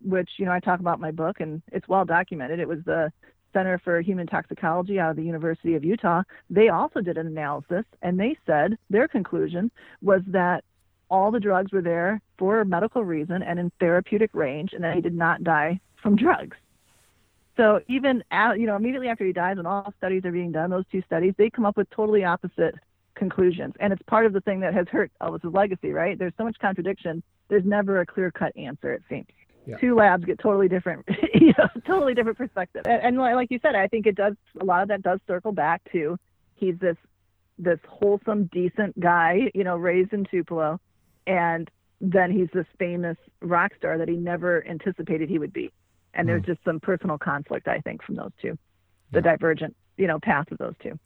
[0.00, 2.60] which you know i talk about in my book and it's well documented.
[2.60, 3.12] It was the
[3.58, 7.84] center for human toxicology out of the university of utah they also did an analysis
[8.02, 10.62] and they said their conclusion was that
[11.10, 14.94] all the drugs were there for a medical reason and in therapeutic range and that
[14.94, 16.56] he did not die from drugs.
[17.56, 20.70] So even out, you know immediately after he dies and all studies are being done
[20.70, 22.74] those two studies they come up with totally opposite
[23.14, 23.74] conclusions.
[23.80, 26.18] And it's part of the thing that has hurt elvis's legacy right?
[26.18, 27.22] There's so much contradiction.
[27.48, 29.26] There's never a clear cut answer it seems
[29.68, 29.76] Yeah.
[29.76, 33.74] two labs get totally different you know totally different perspective and, and like you said
[33.74, 36.16] i think it does a lot of that does circle back to
[36.54, 36.96] he's this
[37.58, 40.80] this wholesome decent guy you know raised in tupelo
[41.26, 45.70] and then he's this famous rock star that he never anticipated he would be
[46.14, 48.56] and there's just some personal conflict i think from those two
[49.12, 50.98] the divergent you know paths of those two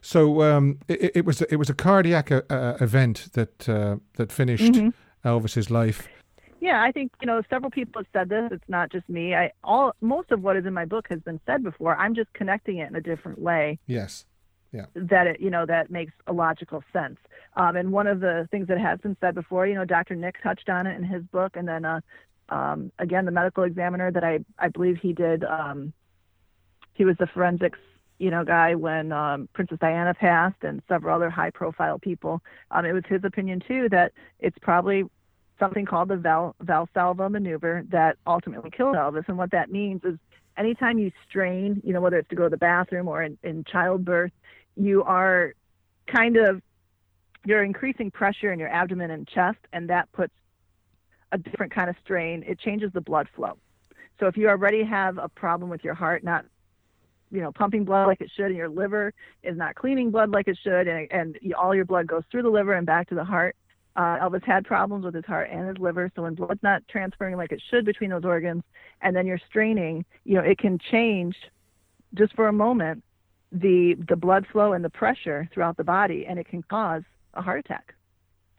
[0.00, 4.72] So um, it, it was it was a cardiac uh, event that uh, that finished
[4.72, 4.88] Mm-hmm.
[5.24, 6.08] Elvis's life.
[6.62, 8.52] Yeah, I think you know several people have said this.
[8.52, 9.34] It's not just me.
[9.34, 11.96] I all most of what is in my book has been said before.
[11.96, 14.24] I'm just connecting it in a different way Yes.
[14.70, 14.86] Yeah.
[14.94, 17.18] that it you know that makes a logical sense.
[17.56, 20.14] Um, and one of the things that has been said before, you know, Dr.
[20.14, 22.00] Nick touched on it in his book, and then uh,
[22.48, 25.42] um, again the medical examiner that I I believe he did.
[25.42, 25.92] Um,
[26.94, 27.80] he was the forensics
[28.20, 32.40] you know guy when um, Princess Diana passed and several other high profile people.
[32.70, 35.06] Um, it was his opinion too that it's probably
[35.58, 39.28] something called the Val, Valsalva maneuver that ultimately killed Elvis.
[39.28, 40.18] And what that means is
[40.56, 43.64] anytime you strain, you know, whether it's to go to the bathroom or in, in
[43.64, 44.32] childbirth,
[44.76, 45.54] you are
[46.06, 46.62] kind of
[47.44, 50.32] you're increasing pressure in your abdomen and chest, and that puts
[51.32, 52.44] a different kind of strain.
[52.46, 53.56] It changes the blood flow.
[54.20, 56.44] So if you already have a problem with your heart not
[57.32, 60.46] you know pumping blood like it should and your liver is not cleaning blood like
[60.46, 63.24] it should and, and all your blood goes through the liver and back to the
[63.24, 63.56] heart
[63.96, 67.36] uh, elvis had problems with his heart and his liver so when blood's not transferring
[67.36, 68.62] like it should between those organs
[69.02, 71.34] and then you're straining you know it can change
[72.14, 73.02] just for a moment
[73.52, 77.02] the the blood flow and the pressure throughout the body, and it can cause
[77.34, 77.94] a heart attack.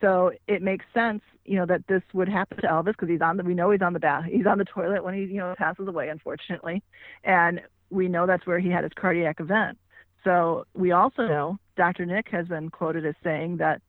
[0.01, 3.38] So it makes sense, you know, that this would happen to Elvis because he's on
[3.38, 5.55] the we know he's on the bath he's on the toilet when he you know
[5.57, 6.84] passes away, unfortunately,
[7.23, 9.77] and we know that's where he had his cardiac event.
[10.23, 12.05] So we also know Dr.
[12.05, 13.81] Nick has been quoted as saying that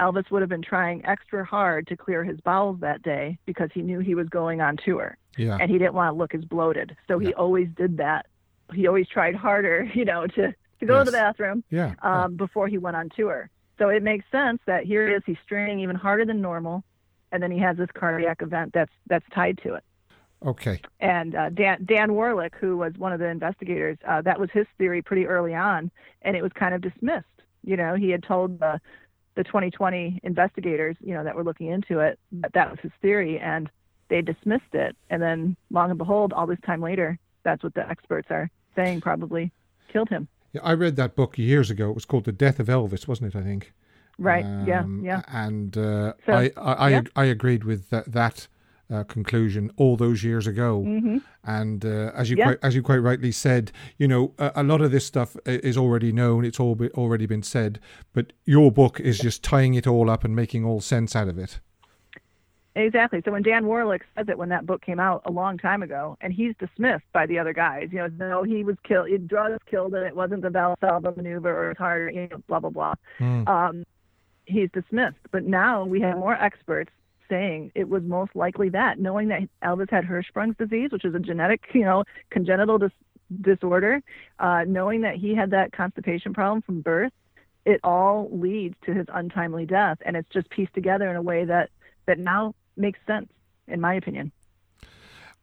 [0.00, 3.82] Elvis would have been trying extra hard to clear his bowels that day because he
[3.82, 5.16] knew he was going on tour.
[5.36, 5.56] Yeah.
[5.60, 6.96] And he didn't want to look as bloated.
[7.08, 8.26] So he always did that.
[8.74, 11.06] He always tried harder, you know, to, to go Yes.
[11.06, 11.94] to the bathroom Yeah.
[12.02, 13.50] um, before he went on tour.
[13.78, 16.82] So it makes sense that here is, he's straining even harder than normal,
[17.30, 19.84] and then he has this cardiac event that's that's tied to it.
[20.44, 20.80] okay.
[21.00, 24.66] And uh, Dan Dan Warlick, who was one of the investigators, uh, that was his
[24.78, 25.90] theory pretty early on,
[26.22, 27.26] and it was kind of dismissed.
[27.64, 28.80] You know, he had told the
[29.38, 33.38] the 2020 investigators, you know, that were looking into it, that that was his theory,
[33.38, 33.70] and
[34.08, 34.96] they dismissed it.
[35.10, 39.00] And then, long and behold, all this time later, that's what the experts are saying
[39.00, 39.52] probably
[39.92, 40.26] killed him.
[40.52, 41.88] Yeah, I read that book years ago.
[41.88, 43.38] It was called The Death of Elvis, wasn't it?
[43.38, 43.72] I think.
[44.18, 44.44] Right?
[44.66, 44.80] yeah.
[44.80, 45.22] Um, Yeah.
[45.28, 47.02] And uh, So, I, I, I, yeah.
[47.14, 48.48] I agreed with that, that
[48.90, 50.82] uh, conclusion all those years ago.
[50.82, 52.44] hmm And uh, as you Yeah.
[52.46, 55.76] quite as you quite rightly said, you know, a, a lot of this stuff is
[55.76, 56.44] already known.
[56.44, 57.80] It's all be, already been said.
[58.12, 61.38] But your book is just tying it all up and making all sense out of
[61.38, 61.60] it.
[62.74, 63.20] Exactly.
[63.24, 66.16] So when Dan Warlick says it when that book came out a long time ago,
[66.20, 69.94] and he's dismissed by the other guys, you know, no, he was killed, drugs killed
[69.94, 72.94] and it wasn't the Valsalva maneuver or heart, you know, blah blah blah.
[73.18, 73.48] Hmm.
[73.48, 73.84] Um,
[74.46, 75.16] he's dismissed.
[75.32, 76.90] But now we have more experts
[77.28, 81.18] saying it was most likely that, knowing that Elvis had Hirschsprung's disease, which is a
[81.18, 82.90] genetic, you know, congenital dis-
[83.40, 84.00] disorder,
[84.38, 87.12] uh, knowing that he had that constipation problem from birth,
[87.64, 91.44] it all leads to his untimely death, and it's just pieced together in a way
[91.44, 91.70] that
[92.06, 93.28] that now makes sense,
[93.66, 94.32] in my opinion.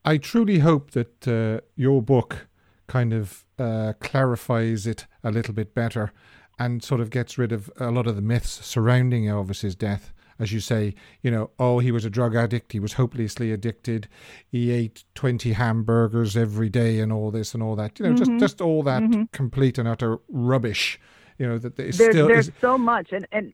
[0.03, 2.47] I truly hope that uh, your book
[2.87, 6.11] kind of uh, clarifies it a little bit better
[6.57, 10.13] and sort of gets rid of a lot of the myths surrounding Elvis's death.
[10.37, 12.73] As you say, you know, oh, he was a drug addict.
[12.73, 14.07] He was hopelessly addicted.
[14.45, 17.99] He ate 20 hamburgers every day and all this and all that.
[17.99, 18.39] You know, just, mm-hmm.
[18.39, 19.23] just all that mm-hmm.
[19.31, 20.99] complete and utter rubbish,
[21.37, 23.53] you know, that is There's still there's is, so much, and and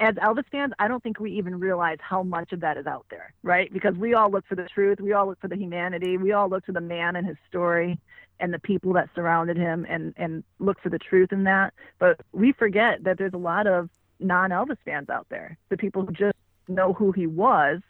[0.00, 3.06] as Elvis fans, I don't think we even realize how much of that is out
[3.10, 3.72] there, right?
[3.72, 6.48] Because we all look for the truth, we all look for the humanity, we all
[6.48, 7.98] look to the man and his story
[8.40, 11.72] and the people that surrounded him and and look for the truth in that.
[11.98, 13.88] But we forget that there's a lot of
[14.20, 16.36] non-Elvis fans out there, the people who just
[16.68, 17.80] know who he was.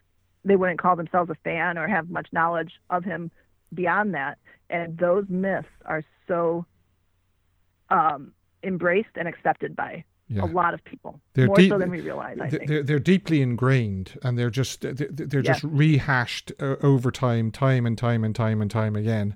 [0.44, 3.30] They wouldn't call themselves a fan or have much knowledge of him
[3.72, 4.38] beyond that.
[4.68, 6.66] And those myths are so
[7.90, 10.44] um, embraced and accepted by Yeah.
[10.44, 12.38] a lot of people, They're more deep- so than we realize.
[12.40, 17.50] I they're, they're deeply ingrained and they're just they're, they're just rehashed uh, over time
[17.50, 19.34] time and time and time and time again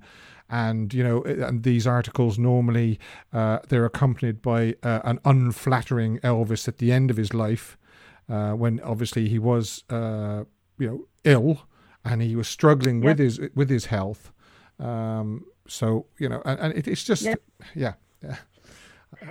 [0.50, 2.98] and you know and these articles normally
[3.32, 7.76] uh, they're accompanied by uh, an unflattering elvis at the end of his life
[8.28, 10.44] uh, when obviously he was uh,
[10.78, 11.62] you know ill
[12.04, 14.32] and he was struggling with his with his health.
[14.78, 17.42] Um, so you know and, and it, it's just Yep.
[17.74, 18.36] yeah yeah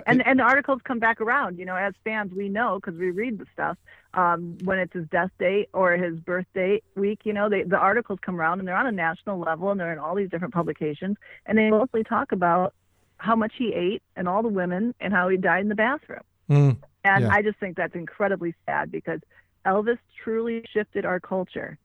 [0.06, 1.58] and and the articles come back around.
[1.58, 3.76] You know, as fans, we know because we read the stuff.
[4.14, 8.18] Um, when it's his death date or his birthday week, you know, they, the articles
[8.22, 11.16] come around and they're on a national level and they're in all these different publications,
[11.46, 12.74] and they mostly talk about
[13.18, 16.22] how much he ate and all the women and how he died in the bathroom.
[16.48, 17.30] Mm, And Yeah.
[17.32, 19.20] I just think that's incredibly sad because
[19.66, 21.78] Elvis truly shifted our culture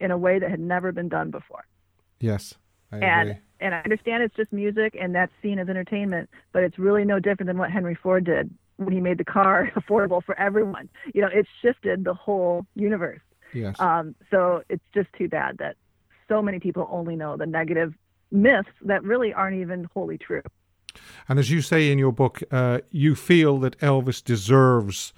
[0.00, 1.64] in a way that had never been done before.
[2.20, 2.54] yes
[2.92, 3.42] I and agree.
[3.60, 7.18] and I understand it's just music and that's seen as entertainment, but it's really no
[7.18, 10.88] different than what Henry Ford did when he made the car affordable for everyone.
[11.14, 13.20] You know, it shifted the whole universe.
[13.52, 15.76] yes Um, so it's just too bad that
[16.28, 17.94] so many people only know the negative
[18.30, 20.42] myths that really aren't even wholly true.
[21.28, 25.12] And as you say in your book, uh, you feel that Elvis deserves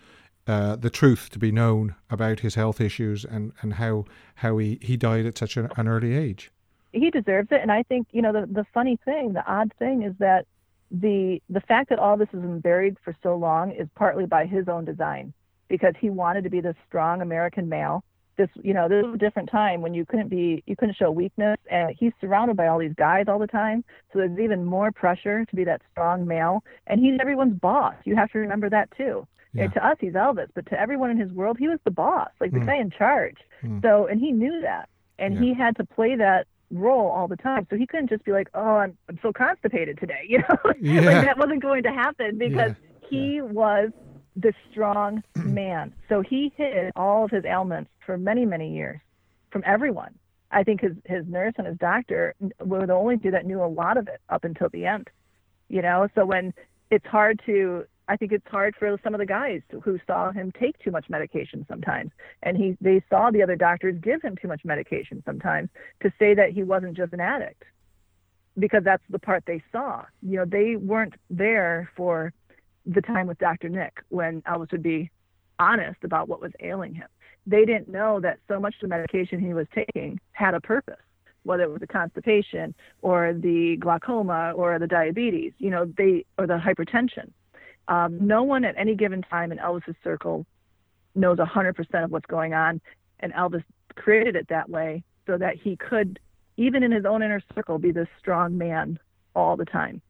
[0.47, 4.05] uh, the truth to be known about his health issues and, and how
[4.37, 6.51] how he, he died at such an, an early age.
[6.93, 10.03] He deserves it and i think you know the the funny thing the odd thing
[10.03, 10.47] is that
[10.91, 14.45] the the fact that all this has been buried for so long is partly by
[14.47, 15.33] his own design
[15.69, 18.03] because he wanted to be this strong american male
[18.37, 21.11] this you know this was a different time when you couldn't be you couldn't show
[21.11, 24.91] weakness and he's surrounded by all these guys all the time so there's even more
[24.91, 28.89] pressure to be that strong male and he's everyone's boss you have to remember that
[28.97, 29.65] too Yeah.
[29.65, 32.31] And to us he's elvis but to everyone in his world he was the boss
[32.41, 32.67] like the Mm.
[32.67, 33.83] guy in charge Mm.
[33.83, 34.89] so and he knew that
[35.19, 35.41] and Yeah.
[35.41, 37.67] he had to play that role all the time.
[37.71, 40.73] So he couldn't just be like oh i'm, I'm so constipated today you know?
[40.81, 41.01] Yeah.
[41.03, 43.09] like that wasn't going to happen because Yeah.
[43.09, 43.91] he was
[44.37, 45.93] the strong man.
[46.09, 49.01] So he hid all of his ailments for many many years
[49.51, 50.15] from everyone.
[50.53, 53.67] I think his his nurse and his doctor were the only two that knew a
[53.67, 55.09] lot of it up until the end
[55.69, 56.09] you know?
[56.17, 56.53] So when
[56.91, 60.51] it's hard to I think it's hard for some of the guys who saw him
[60.59, 62.11] take too much medication sometimes,
[62.43, 65.69] and he they saw the other doctors give him too much medication sometimes
[66.03, 67.63] to say that he wasn't just an addict,
[68.59, 70.03] because that's the part they saw.
[70.23, 72.33] You know, they weren't there for
[72.85, 73.69] the time with Dr.
[73.69, 75.09] Nick when Elvis would be
[75.61, 77.09] honest about what was ailing him.
[77.47, 80.97] They didn't know that so much of the medication he was taking had a purpose
[81.43, 86.47] whether it was the constipation or the glaucoma or the diabetes, you know, they or
[86.47, 87.31] the hypertension.
[87.91, 90.47] Um, no one at any given time in Elvis's circle
[91.17, 92.81] knows 100% of what's going on,
[93.19, 93.65] and Elvis
[93.97, 96.21] created it that way so that he could,
[96.57, 98.99] even in his own inner circle, be this strong man
[99.35, 100.01] all the time.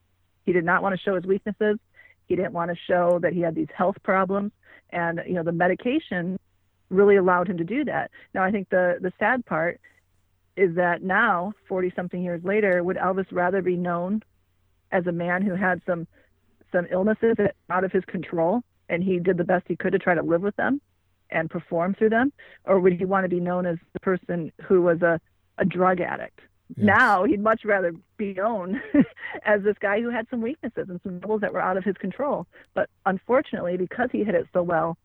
[0.45, 1.79] He did not want to show his weaknesses.
[2.27, 4.53] He didn't want to show that he had these health problems,
[4.91, 6.39] and you know the medication
[6.91, 8.11] really allowed him to do that.
[8.35, 9.81] Now I think the the sad part
[10.57, 14.23] is that now, 40 something years later, would Elvis rather be known
[14.93, 16.07] as a man who had some
[16.73, 19.99] some illnesses that out of his control and he did the best he could to
[19.99, 20.81] try to live with them
[21.31, 22.33] and perform through them?
[22.65, 25.21] Or would he want to be known as the person who was a,
[25.59, 26.41] a drug addict?
[26.77, 26.87] Yes.
[26.87, 28.81] now he'd much rather be known
[29.45, 31.97] as this guy who had some weaknesses and some troubles that were out of his
[31.97, 32.47] control.
[32.75, 34.97] But unfortunately because he hit it so well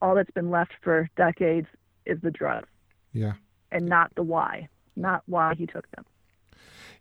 [0.00, 1.66] all that's been left for decades
[2.06, 2.68] is the drugs.
[3.12, 3.32] Yeah.
[3.72, 6.04] And not the why not why he took them.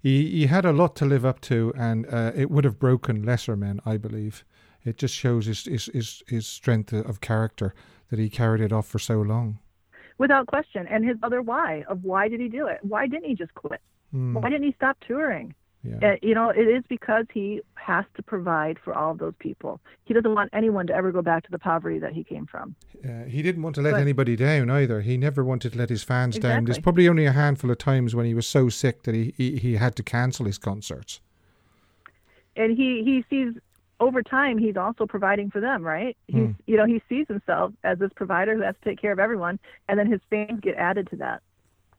[0.01, 3.23] He, he had a lot to live up to, and uh, it would have broken
[3.23, 4.43] lesser men, I believe.
[4.83, 7.75] It just shows his, his, his, his strength of character
[8.09, 9.59] that he carried it off for so long.
[10.17, 10.87] Without question.
[10.87, 12.79] And his other why of why did he do it?
[12.81, 13.79] Why didn't he just quit?
[14.13, 14.33] Mm.
[14.33, 15.53] Why didn't he stop touring?
[15.83, 16.11] Yeah.
[16.11, 19.79] Uh, you know, it is because he has to provide for all of those people.
[20.05, 22.75] He doesn't want anyone to ever go back to the poverty that he came from.
[23.03, 25.01] Uh, he didn't want to let but, anybody down either.
[25.01, 26.55] He never wanted to let his fans exactly.
[26.55, 26.65] down.
[26.65, 29.57] There's probably only a handful of times when he was so sick that he, he,
[29.57, 31.19] he had to cancel his concerts.
[32.55, 33.59] And he, he sees
[33.99, 36.15] over time he's also providing for them, right?
[36.27, 36.51] He's hmm.
[36.67, 39.59] you know, he sees himself as this provider who has to take care of everyone
[39.87, 41.41] and then his fans get added to that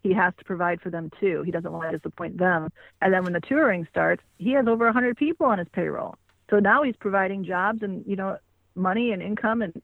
[0.03, 1.43] he has to provide for them too.
[1.43, 2.71] He doesn't want to disappoint them.
[3.01, 6.17] And then when the touring starts, he has over 100 people on his payroll.
[6.51, 8.39] So now he's providing jobs and you know
[8.75, 9.81] money and income and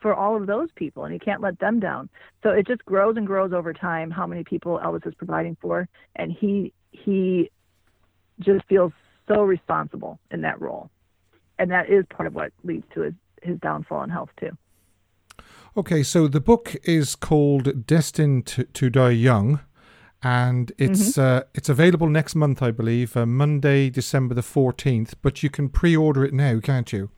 [0.00, 2.08] for all of those people, and he can't let them down.
[2.42, 5.88] So it just grows and grows over time how many people Elvis is providing for,
[6.16, 7.50] and he he
[8.38, 8.92] just feels
[9.26, 10.90] so responsible in that role,
[11.58, 14.56] and that is part of what leads to his his downfall in health too.
[15.74, 19.60] Okay, so the book is called Destined to, to Die Young,
[20.22, 21.38] and it's mm-hmm.
[21.38, 25.14] uh, it's available next month, I believe, uh, Monday, December the fourteenth.
[25.22, 27.08] But you can pre-order it now, can't you?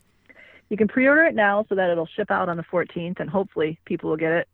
[0.70, 3.80] You can pre-order it now, so that it'll ship out on the fourteenth, and hopefully
[3.86, 4.48] people will get it,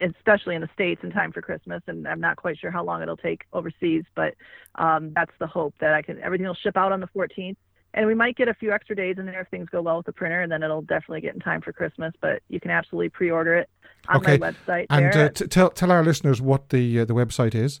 [0.00, 1.82] especially in the states, in time for Christmas.
[1.88, 4.34] And I'm not quite sure how long it'll take overseas, but
[4.76, 6.20] um, that's the hope that I can.
[6.20, 7.58] Everything will ship out on the fourteenth
[7.94, 10.06] and we might get a few extra days in there if things go well with
[10.06, 12.14] the printer, and then it'll definitely get in time for Christmas.
[12.20, 13.68] But you can absolutely pre-order it
[14.08, 14.38] on okay.
[14.38, 14.86] my website.
[14.90, 17.80] And uh, t- tell tell our listeners what the uh, the website is.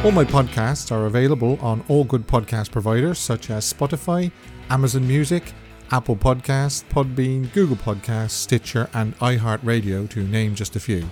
[0.04, 4.30] All my podcasts are available on all good podcast providers such as Spotify,
[4.68, 5.54] Amazon Music,
[5.92, 11.08] Apple Podcasts, Podbean, Google Podcasts, Stitcher, and iHeartRadio, to name just a few.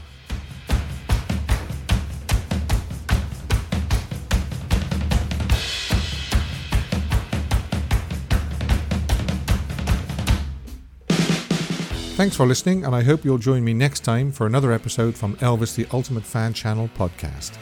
[12.14, 15.34] Thanks for listening, and I hope you'll join me next time for another episode from
[15.36, 17.56] Elvis the Ultimate Fan Channel podcast.